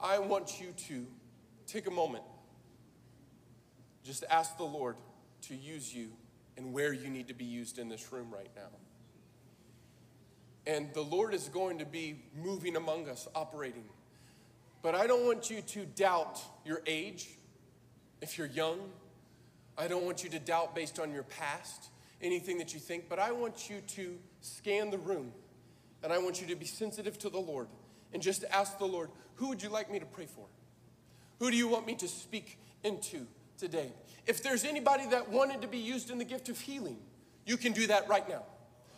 [0.00, 1.04] I want you to
[1.66, 2.22] take a moment,
[4.04, 4.94] just ask the Lord
[5.48, 6.10] to use you
[6.56, 8.68] and where you need to be used in this room right now.
[10.66, 13.84] And the Lord is going to be moving among us, operating.
[14.82, 17.28] But I don't want you to doubt your age
[18.20, 18.78] if you're young.
[19.78, 21.90] I don't want you to doubt based on your past,
[22.20, 25.32] anything that you think, but I want you to scan the room
[26.02, 27.68] and I want you to be sensitive to the Lord
[28.12, 30.46] and just ask the Lord, who would you like me to pray for?
[31.38, 33.26] Who do you want me to speak into
[33.58, 33.92] today?
[34.26, 36.98] If there's anybody that wanted to be used in the gift of healing,
[37.44, 38.42] you can do that right now.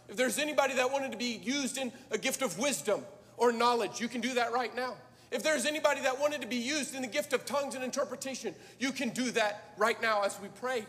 [0.08, 3.04] If there's anybody that wanted to be used in a gift of wisdom
[3.36, 4.94] or knowledge, you can do that right now.
[5.30, 8.54] If there's anybody that wanted to be used in the gift of tongues and interpretation,
[8.78, 10.86] you can do that right now as we pray.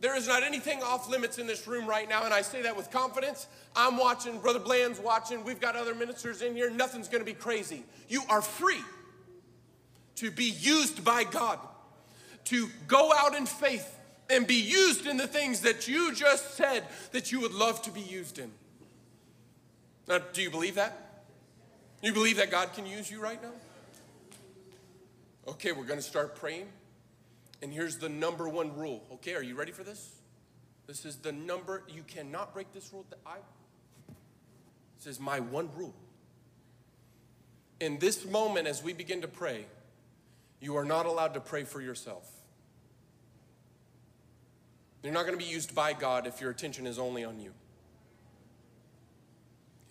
[0.00, 2.76] There is not anything off limits in this room right now, and I say that
[2.76, 3.46] with confidence.
[3.76, 6.70] I'm watching, Brother Bland's watching, we've got other ministers in here.
[6.70, 7.84] Nothing's gonna be crazy.
[8.08, 8.82] You are free
[10.16, 11.58] to be used by God,
[12.44, 13.96] to go out in faith
[14.28, 17.90] and be used in the things that you just said that you would love to
[17.90, 18.50] be used in.
[20.08, 21.24] Now, do you believe that?
[22.02, 23.52] You believe that God can use you right now?
[25.48, 26.66] Okay, we're going to start praying.
[27.62, 29.04] And here's the number one rule.
[29.14, 30.10] Okay, are you ready for this?
[30.86, 33.04] This is the number, you cannot break this rule.
[33.10, 33.36] That I,
[34.98, 35.94] this is my one rule.
[37.80, 39.66] In this moment, as we begin to pray,
[40.60, 42.30] you are not allowed to pray for yourself.
[45.02, 47.52] You're not going to be used by God if your attention is only on you.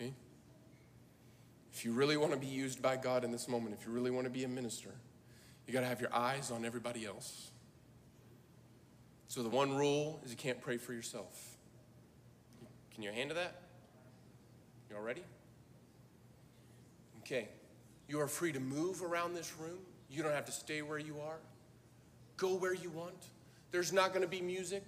[0.00, 0.14] Okay?
[1.72, 4.12] If you really want to be used by God in this moment, if you really
[4.12, 4.90] want to be a minister,
[5.66, 7.50] you got to have your eyes on everybody else.
[9.26, 11.56] So the one rule is you can't pray for yourself.
[12.94, 13.62] Can you handle that?
[14.88, 15.22] You all ready?
[17.20, 17.48] Okay.
[18.08, 19.78] You are free to move around this room.
[20.10, 21.38] You don't have to stay where you are.
[22.36, 23.14] Go where you want.
[23.70, 24.82] There's not going to be music.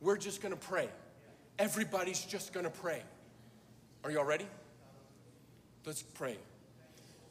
[0.00, 0.88] We're just going to pray.
[1.58, 3.02] Everybody's just going to pray.
[4.02, 4.46] Are y'all ready?
[5.84, 6.36] Let's pray.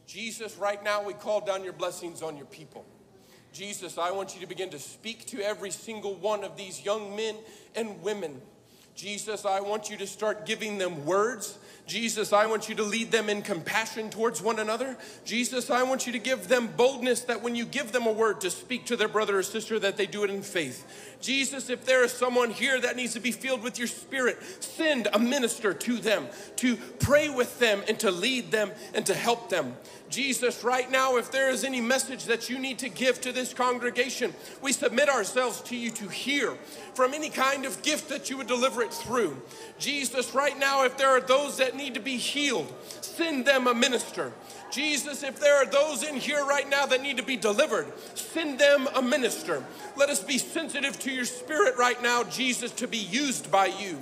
[0.07, 2.85] Jesus, right now we call down your blessings on your people.
[3.51, 7.15] Jesus, I want you to begin to speak to every single one of these young
[7.15, 7.35] men
[7.75, 8.41] and women.
[8.95, 11.57] Jesus, I want you to start giving them words
[11.87, 14.97] Jesus, I want you to lead them in compassion towards one another.
[15.23, 18.41] Jesus, I want you to give them boldness that when you give them a word
[18.41, 21.15] to speak to their brother or sister, that they do it in faith.
[21.21, 25.07] Jesus, if there is someone here that needs to be filled with your spirit, send
[25.13, 26.25] a minister to them
[26.57, 29.75] to pray with them and to lead them and to help them.
[30.15, 33.53] Jesus, right now, if there is any message that you need to give to this
[33.53, 36.53] congregation, we submit ourselves to you to hear
[36.93, 39.35] from any kind of gift that you would deliver it through.
[39.77, 43.73] Jesus, right now, if there are those that need to be healed, send them a
[43.73, 44.31] minister.
[44.71, 48.57] Jesus, if there are those in here right now that need to be delivered, send
[48.57, 49.65] them a minister.
[49.97, 53.99] Let us be sensitive to your spirit right now, Jesus, to be used by you.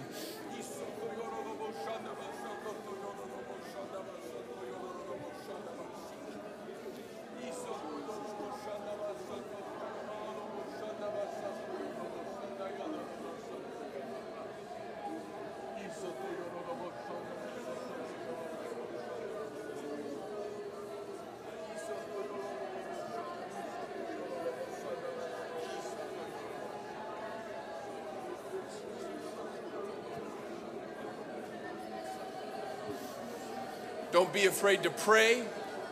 [34.14, 35.44] Don't be afraid to pray.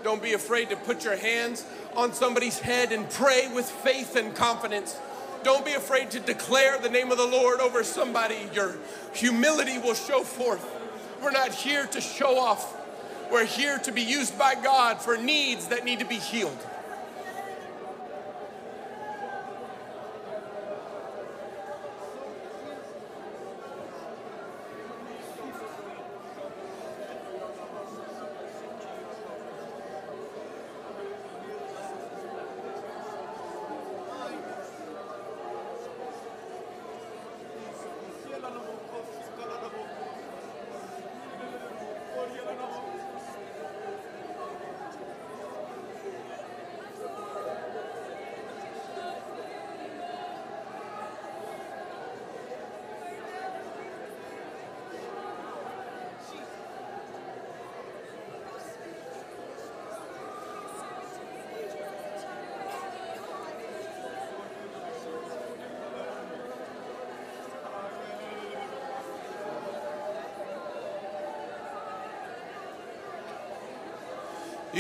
[0.04, 1.66] Don't be afraid to put your hands
[1.96, 4.96] on somebody's head and pray with faith and confidence.
[5.44, 8.48] Don't be afraid to declare the name of the Lord over somebody.
[8.54, 8.76] Your
[9.12, 10.64] humility will show forth.
[11.20, 12.78] We're not here to show off.
[13.32, 16.60] We're here to be used by God for needs that need to be healed.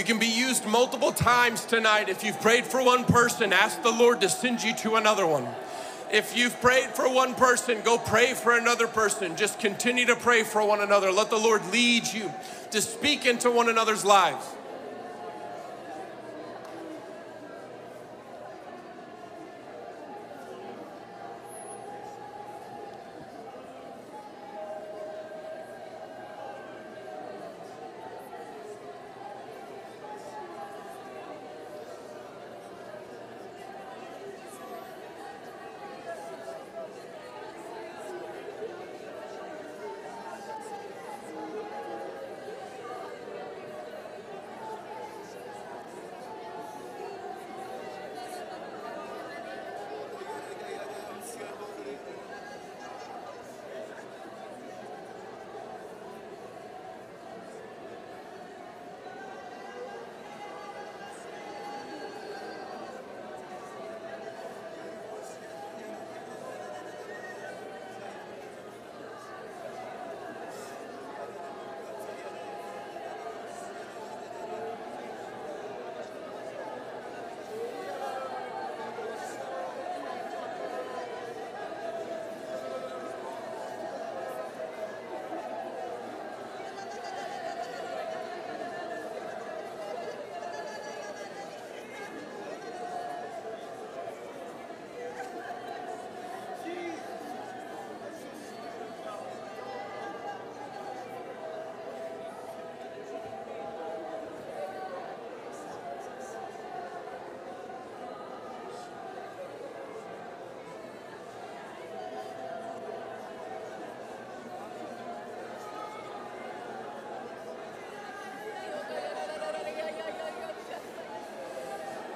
[0.01, 2.09] You can be used multiple times tonight.
[2.09, 5.47] If you've prayed for one person, ask the Lord to send you to another one.
[6.11, 9.35] If you've prayed for one person, go pray for another person.
[9.35, 11.11] Just continue to pray for one another.
[11.11, 12.33] Let the Lord lead you
[12.71, 14.43] to speak into one another's lives.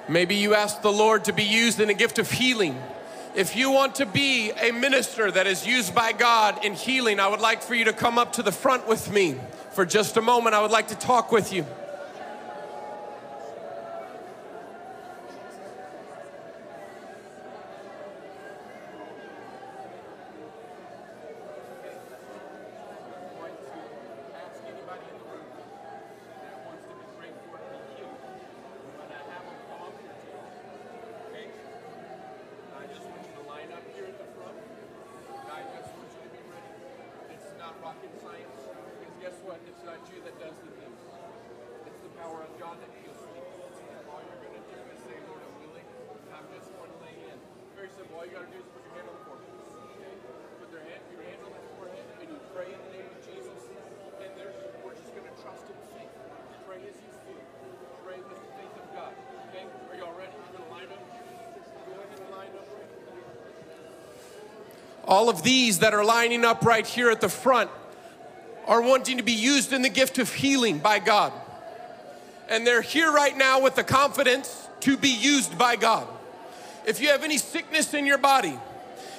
[0.08, 2.80] Maybe you ask the Lord to be used in a gift of healing.
[3.34, 7.26] If you want to be a minister that is used by God in healing, I
[7.26, 9.36] would like for you to come up to the front with me
[9.72, 10.54] for just a moment.
[10.54, 11.66] I would like to talk with you.
[37.86, 38.58] rocket science
[38.98, 39.62] because guess what?
[39.62, 41.00] It's not you that does the things.
[41.86, 43.62] It's the power of God that heals people.
[44.10, 45.86] All you're going to do is say, Lord, I'm willing.
[46.34, 47.38] I'm just going to lay in.
[47.78, 48.18] Very simple.
[48.18, 49.54] All you got to do is put your hand on the forehead.
[50.02, 50.14] Okay?
[50.58, 53.20] Put their hand, your hand on the forehead and you pray in the name of
[53.22, 53.60] Jesus.
[54.18, 56.10] And there's, we're just going to trust in faith.
[56.66, 57.44] Pray as you feel.
[58.02, 59.14] Pray with the faith of God.
[59.46, 59.62] Okay?
[59.62, 60.34] Are y'all ready?
[60.34, 61.00] You're going to line up.
[61.06, 62.96] Go ahead and line up right
[65.06, 67.70] all of these that are lining up right here at the front
[68.66, 71.32] are wanting to be used in the gift of healing by God.
[72.48, 76.06] And they're here right now with the confidence to be used by God.
[76.84, 78.58] If you have any sickness in your body,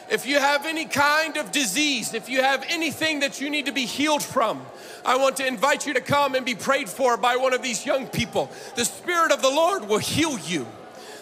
[0.10, 3.74] if you have any kind of disease, if you have anything that you need to
[3.74, 4.62] be healed from,
[5.06, 7.86] I want to invite you to come and be prayed for by one of these
[7.86, 8.50] young people.
[8.76, 10.66] The Spirit of the Lord will heal you.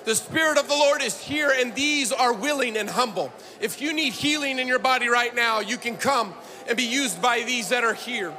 [0.06, 3.34] The Spirit of the Lord is here, and these are willing and humble.
[3.60, 6.36] If you need healing in your body right now, you can come
[6.68, 8.32] and be used by these that are here.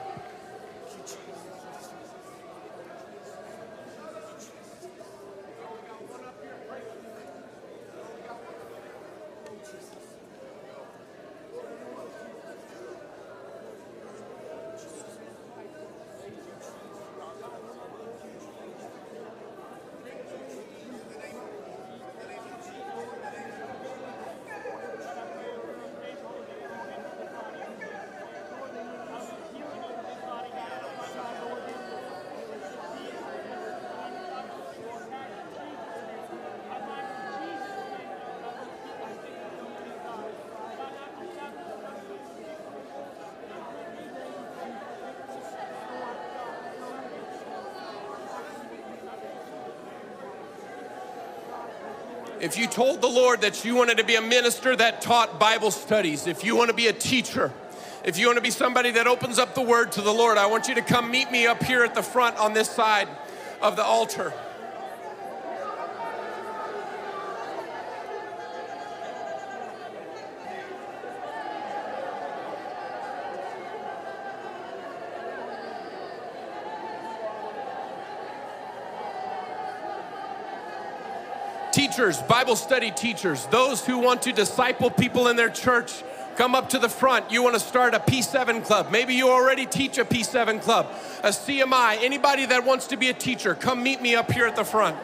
[52.41, 55.71] If you told the Lord that you wanted to be a minister that taught Bible
[55.71, 57.51] studies, if you want to be a teacher,
[58.05, 60.47] if you want to be somebody that opens up the word to the Lord, I
[60.47, 63.09] want you to come meet me up here at the front on this side
[63.63, 64.35] of the altar.
[81.97, 86.03] Teachers, Bible study teachers, those who want to disciple people in their church,
[86.37, 87.31] come up to the front.
[87.33, 88.91] You want to start a P7 club.
[88.93, 90.89] Maybe you already teach a P7 club,
[91.23, 91.97] a CMI.
[92.03, 94.95] Anybody that wants to be a teacher, come meet me up here at the front.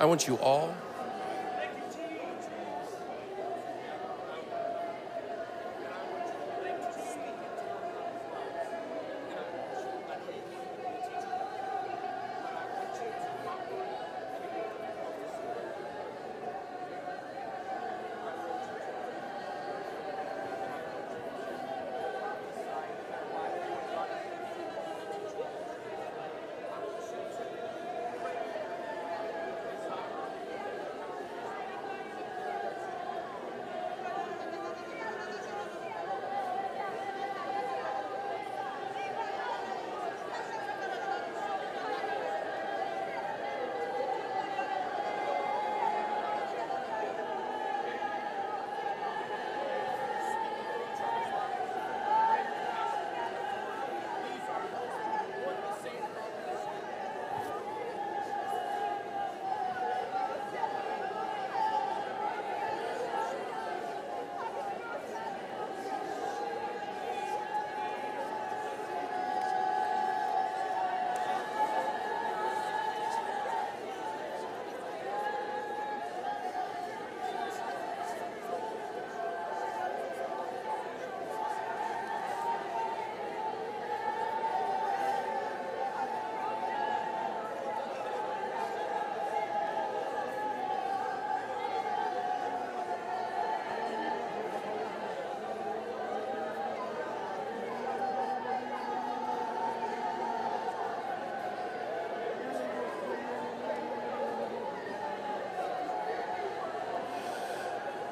[0.00, 0.74] I want you all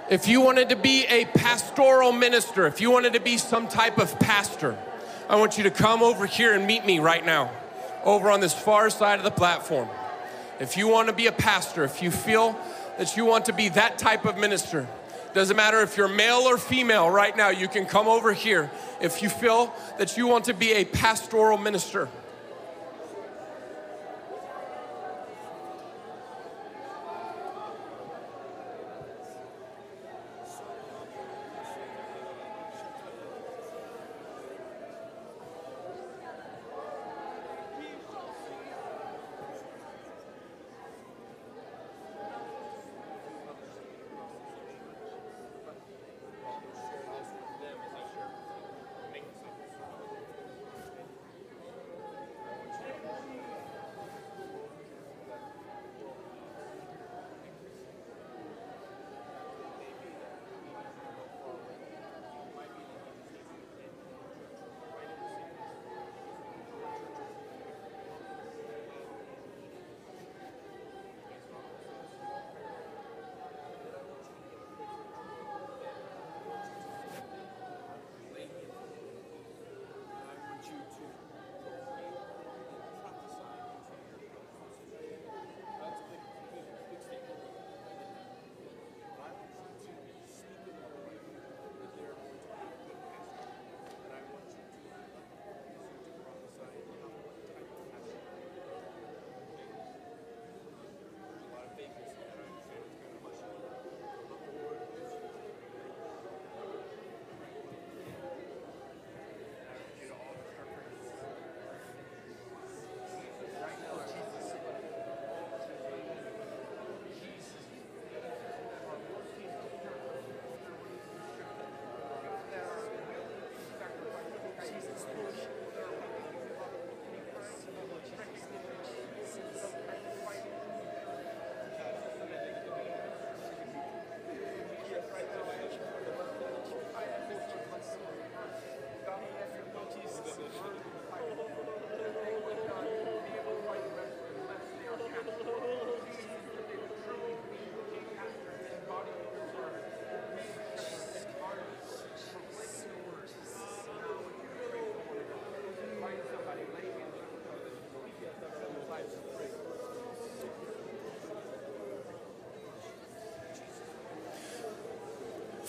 [0.09, 3.99] If you wanted to be a pastoral minister, if you wanted to be some type
[3.99, 4.79] of pastor,
[5.29, 7.51] I want you to come over here and meet me right now,
[8.05, 9.89] over on this far side of the platform.
[10.61, 12.57] If you want to be a pastor, if you feel
[12.99, 14.87] that you want to be that type of minister,
[15.35, 18.71] doesn't matter if you're male or female right now, you can come over here
[19.01, 22.09] if you feel that you want to be a pastoral minister.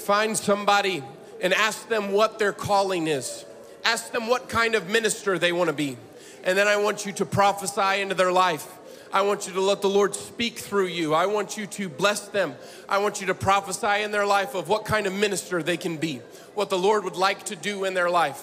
[0.08, 1.04] Find somebody
[1.42, 3.44] and ask them what their calling is.
[3.84, 5.98] Ask them what kind of minister they want to be.
[6.46, 8.66] And then I want you to prophesy into their life.
[9.12, 11.14] I want you to let the Lord speak through you.
[11.14, 12.56] I want you to bless them.
[12.88, 15.98] I want you to prophesy in their life of what kind of minister they can
[15.98, 16.22] be,
[16.54, 18.42] what the Lord would like to do in their life.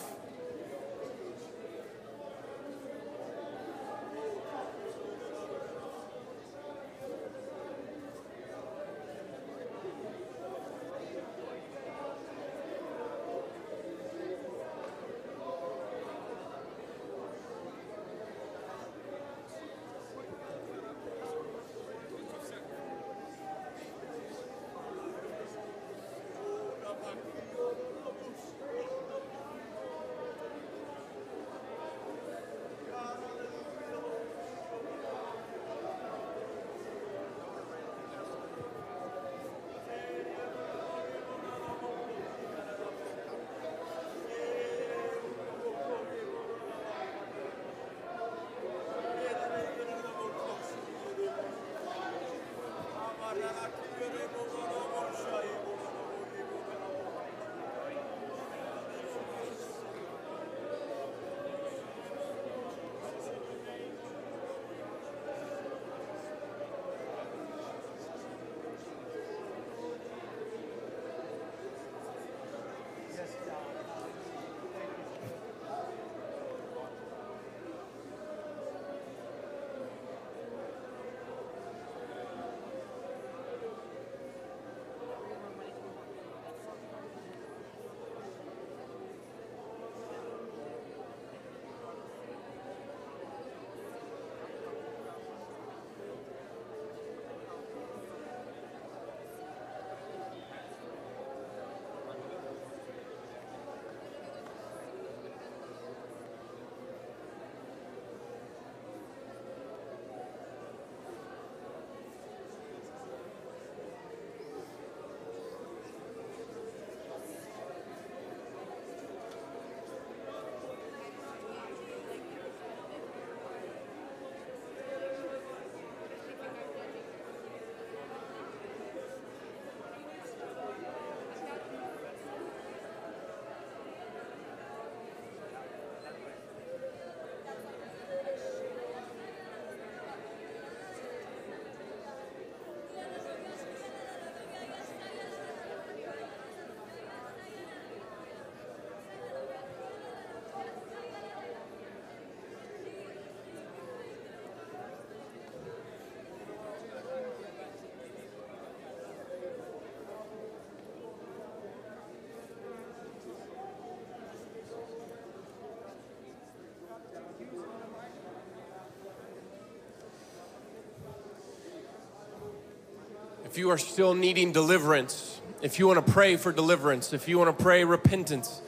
[173.54, 177.38] If you are still needing deliverance, if you want to pray for deliverance, if you
[177.38, 178.60] want to pray repentance,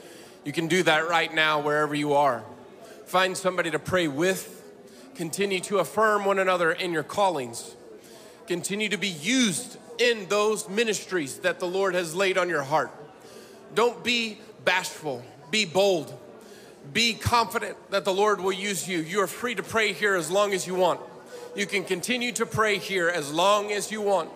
[0.44, 2.44] you can do that right now wherever you are.
[3.06, 4.62] Find somebody to pray with.
[5.16, 7.74] Continue to affirm one another in your callings.
[8.46, 12.92] Continue to be used in those ministries that the Lord has laid on your heart.
[13.74, 16.16] Don't be bashful, be bold,
[16.92, 19.00] be confident that the Lord will use you.
[19.00, 21.00] You are free to pray here as long as you want.
[21.56, 24.30] You can continue to pray here as long as you want.